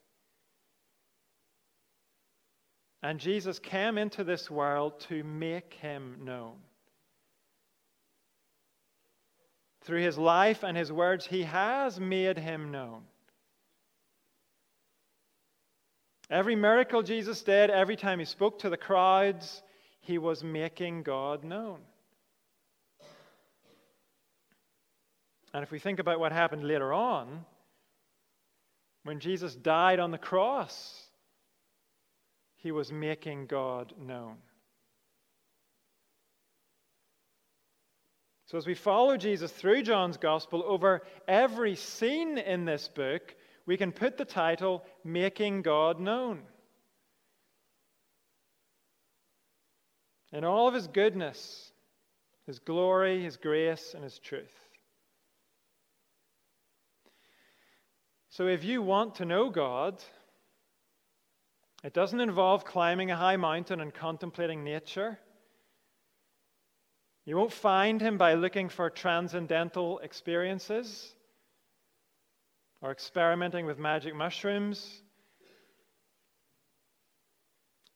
And 3.02 3.18
Jesus 3.18 3.58
came 3.58 3.96
into 3.96 4.22
this 4.22 4.50
world 4.50 5.00
to 5.08 5.24
make 5.24 5.72
him 5.72 6.18
known. 6.24 6.56
Through 9.84 10.02
his 10.02 10.18
life 10.18 10.62
and 10.62 10.76
his 10.76 10.92
words, 10.92 11.24
he 11.24 11.44
has 11.44 11.98
made 11.98 12.36
him 12.36 12.70
known. 12.70 13.04
Every 16.30 16.56
miracle 16.56 17.02
Jesus 17.02 17.42
did, 17.42 17.70
every 17.70 17.96
time 17.96 18.18
he 18.18 18.24
spoke 18.24 18.60
to 18.60 18.70
the 18.70 18.76
crowds, 18.76 19.62
he 20.00 20.18
was 20.18 20.42
making 20.42 21.02
God 21.02 21.44
known. 21.44 21.80
And 25.52 25.62
if 25.62 25.70
we 25.70 25.78
think 25.78 25.98
about 25.98 26.18
what 26.18 26.32
happened 26.32 26.66
later 26.66 26.92
on, 26.92 27.44
when 29.04 29.20
Jesus 29.20 29.54
died 29.54 30.00
on 30.00 30.10
the 30.10 30.18
cross, 30.18 31.06
he 32.56 32.72
was 32.72 32.90
making 32.90 33.46
God 33.46 33.92
known. 34.00 34.36
So, 38.46 38.58
as 38.58 38.66
we 38.66 38.74
follow 38.74 39.16
Jesus 39.16 39.52
through 39.52 39.82
John's 39.82 40.16
Gospel, 40.16 40.62
over 40.66 41.02
every 41.28 41.76
scene 41.76 42.38
in 42.38 42.64
this 42.64 42.88
book, 42.88 43.34
we 43.66 43.76
can 43.76 43.92
put 43.92 44.16
the 44.16 44.24
title 44.24 44.84
Making 45.04 45.62
God 45.62 46.00
Known. 46.00 46.42
In 50.32 50.44
all 50.44 50.68
of 50.68 50.74
his 50.74 50.88
goodness, 50.88 51.72
his 52.46 52.58
glory, 52.58 53.22
his 53.22 53.36
grace, 53.36 53.94
and 53.94 54.02
his 54.02 54.18
truth. 54.18 54.52
So, 58.30 58.48
if 58.48 58.64
you 58.64 58.82
want 58.82 59.14
to 59.16 59.24
know 59.24 59.48
God, 59.48 60.02
it 61.84 61.94
doesn't 61.94 62.20
involve 62.20 62.64
climbing 62.64 63.12
a 63.12 63.16
high 63.16 63.36
mountain 63.36 63.80
and 63.80 63.94
contemplating 63.94 64.64
nature. 64.64 65.18
You 67.24 67.36
won't 67.36 67.52
find 67.52 68.00
him 68.00 68.18
by 68.18 68.34
looking 68.34 68.68
for 68.68 68.90
transcendental 68.90 70.00
experiences 70.00 71.14
or 72.84 72.90
experimenting 72.90 73.64
with 73.64 73.78
magic 73.78 74.14
mushrooms. 74.14 75.00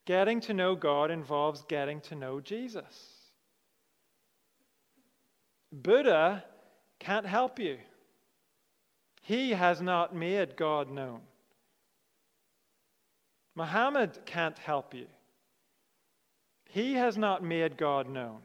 Getting 0.06 0.40
to 0.40 0.54
know 0.54 0.74
God 0.74 1.10
involves 1.10 1.62
getting 1.68 2.00
to 2.00 2.14
know 2.14 2.40
Jesus. 2.40 3.04
Buddha 5.70 6.42
can't 6.98 7.26
help 7.26 7.58
you, 7.58 7.76
he 9.20 9.50
has 9.50 9.82
not 9.82 10.16
made 10.16 10.56
God 10.56 10.90
known. 10.90 11.20
Muhammad 13.54 14.18
can't 14.24 14.58
help 14.58 14.94
you. 14.94 15.06
He 16.70 16.94
has 16.94 17.18
not 17.18 17.44
made 17.44 17.76
God 17.76 18.08
known. 18.08 18.38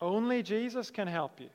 Only 0.00 0.42
Jesus 0.42 0.90
can 0.90 1.08
help 1.08 1.38
you. 1.40 1.50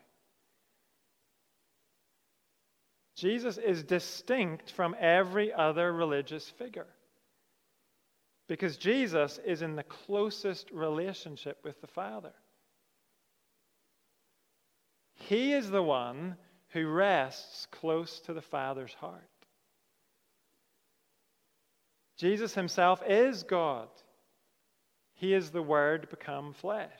Jesus 3.24 3.58
is 3.58 3.84
distinct 3.84 4.70
from 4.72 4.98
every 5.00 5.54
other 5.54 5.94
religious 5.94 6.50
figure 6.50 6.90
because 8.50 8.76
Jesus 8.76 9.40
is 9.46 9.62
in 9.62 9.78
the 9.78 9.84
closest 9.84 10.70
relationship 10.72 11.58
with 11.64 11.80
the 11.80 11.88
Father. 11.88 12.34
He 15.14 15.54
is 15.54 15.70
the 15.70 15.82
one 15.82 16.36
who 16.74 16.86
rests 16.86 17.66
close 17.72 18.20
to 18.26 18.34
the 18.34 18.42
Father's 18.42 18.94
heart. 18.96 19.24
Jesus 22.18 22.54
himself 22.54 23.02
is 23.08 23.44
God. 23.44 23.88
He 25.14 25.34
is 25.34 25.50
the 25.50 25.64
Word 25.64 26.10
become 26.10 26.52
flesh. 26.52 26.92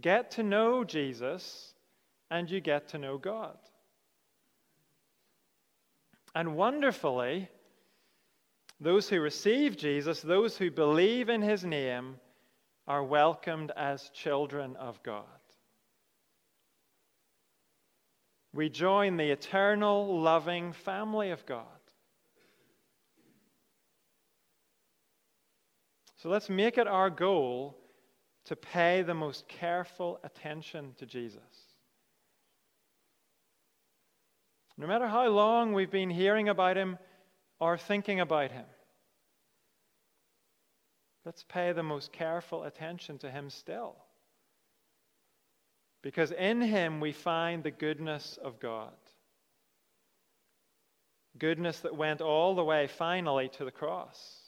Get 0.00 0.32
to 0.32 0.42
know 0.42 0.82
Jesus, 0.82 1.67
and 2.30 2.50
you 2.50 2.60
get 2.60 2.88
to 2.88 2.98
know 2.98 3.18
God. 3.18 3.56
And 6.34 6.56
wonderfully, 6.56 7.48
Those 8.80 9.08
who 9.08 9.20
receive 9.20 9.76
Jesus, 9.76 10.20
those 10.20 10.56
who 10.56 10.70
believe 10.70 11.28
in 11.28 11.42
his 11.42 11.64
name, 11.64 12.16
are 12.86 13.02
welcomed 13.02 13.72
as 13.76 14.08
children 14.10 14.76
of 14.76 15.02
God. 15.02 15.24
We 18.52 18.68
join 18.68 19.16
the 19.16 19.30
eternal, 19.30 20.20
loving 20.20 20.72
family 20.72 21.30
of 21.30 21.44
God. 21.44 21.66
So 26.16 26.28
let's 26.28 26.48
make 26.48 26.78
it 26.78 26.88
our 26.88 27.10
goal 27.10 27.76
to 28.46 28.56
pay 28.56 29.02
the 29.02 29.14
most 29.14 29.46
careful 29.48 30.18
attention 30.24 30.94
to 30.98 31.06
Jesus. 31.06 31.67
No 34.78 34.86
matter 34.86 35.08
how 35.08 35.26
long 35.28 35.72
we've 35.72 35.90
been 35.90 36.08
hearing 36.08 36.48
about 36.48 36.76
him 36.76 36.98
or 37.58 37.76
thinking 37.76 38.20
about 38.20 38.52
him, 38.52 38.64
let's 41.24 41.42
pay 41.42 41.72
the 41.72 41.82
most 41.82 42.12
careful 42.12 42.62
attention 42.62 43.18
to 43.18 43.30
him 43.30 43.50
still. 43.50 43.96
Because 46.00 46.30
in 46.30 46.60
him 46.60 47.00
we 47.00 47.10
find 47.10 47.64
the 47.64 47.72
goodness 47.72 48.38
of 48.40 48.60
God. 48.60 48.94
Goodness 51.36 51.80
that 51.80 51.96
went 51.96 52.20
all 52.20 52.54
the 52.54 52.64
way 52.64 52.86
finally 52.86 53.48
to 53.58 53.64
the 53.64 53.72
cross 53.72 54.42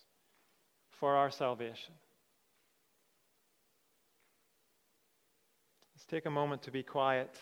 for 0.91 1.17
our 1.17 1.33
salvation. 1.33 1.95
Let's 5.97 6.07
take 6.07 6.27
a 6.27 6.31
moment 6.31 6.63
to 6.63 6.71
be 6.71 6.85
quiet 6.85 7.37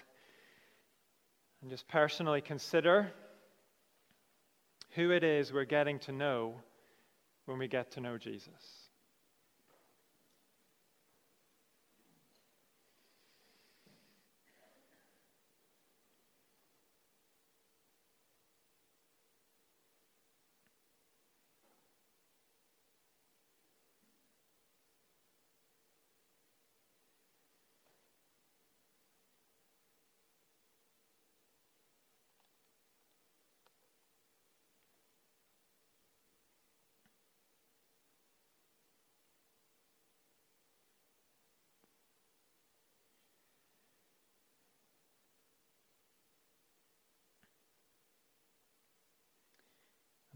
and 1.61 1.71
just 1.71 1.89
personally 1.89 2.41
consider 2.41 3.13
who 4.95 5.11
it 5.11 5.25
is 5.25 5.53
we're 5.53 5.65
getting 5.65 5.99
to 6.01 6.13
know 6.13 6.55
when 7.47 7.59
we 7.59 7.69
get 7.69 7.93
to 7.93 8.01
know 8.01 8.19
Jesus. 8.19 8.88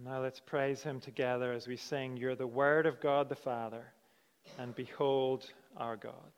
Now 0.04 0.20
let's 0.20 0.40
praise 0.40 0.82
him 0.82 0.98
together 0.98 1.52
as 1.52 1.68
we 1.68 1.76
sing, 1.76 2.16
You're 2.16 2.34
the 2.34 2.44
Word 2.46 2.86
of 2.86 3.00
God 3.00 3.28
the 3.28 3.36
Father, 3.36 3.84
and 4.58 4.74
behold 4.74 5.48
our 5.76 5.96
God. 5.96 6.32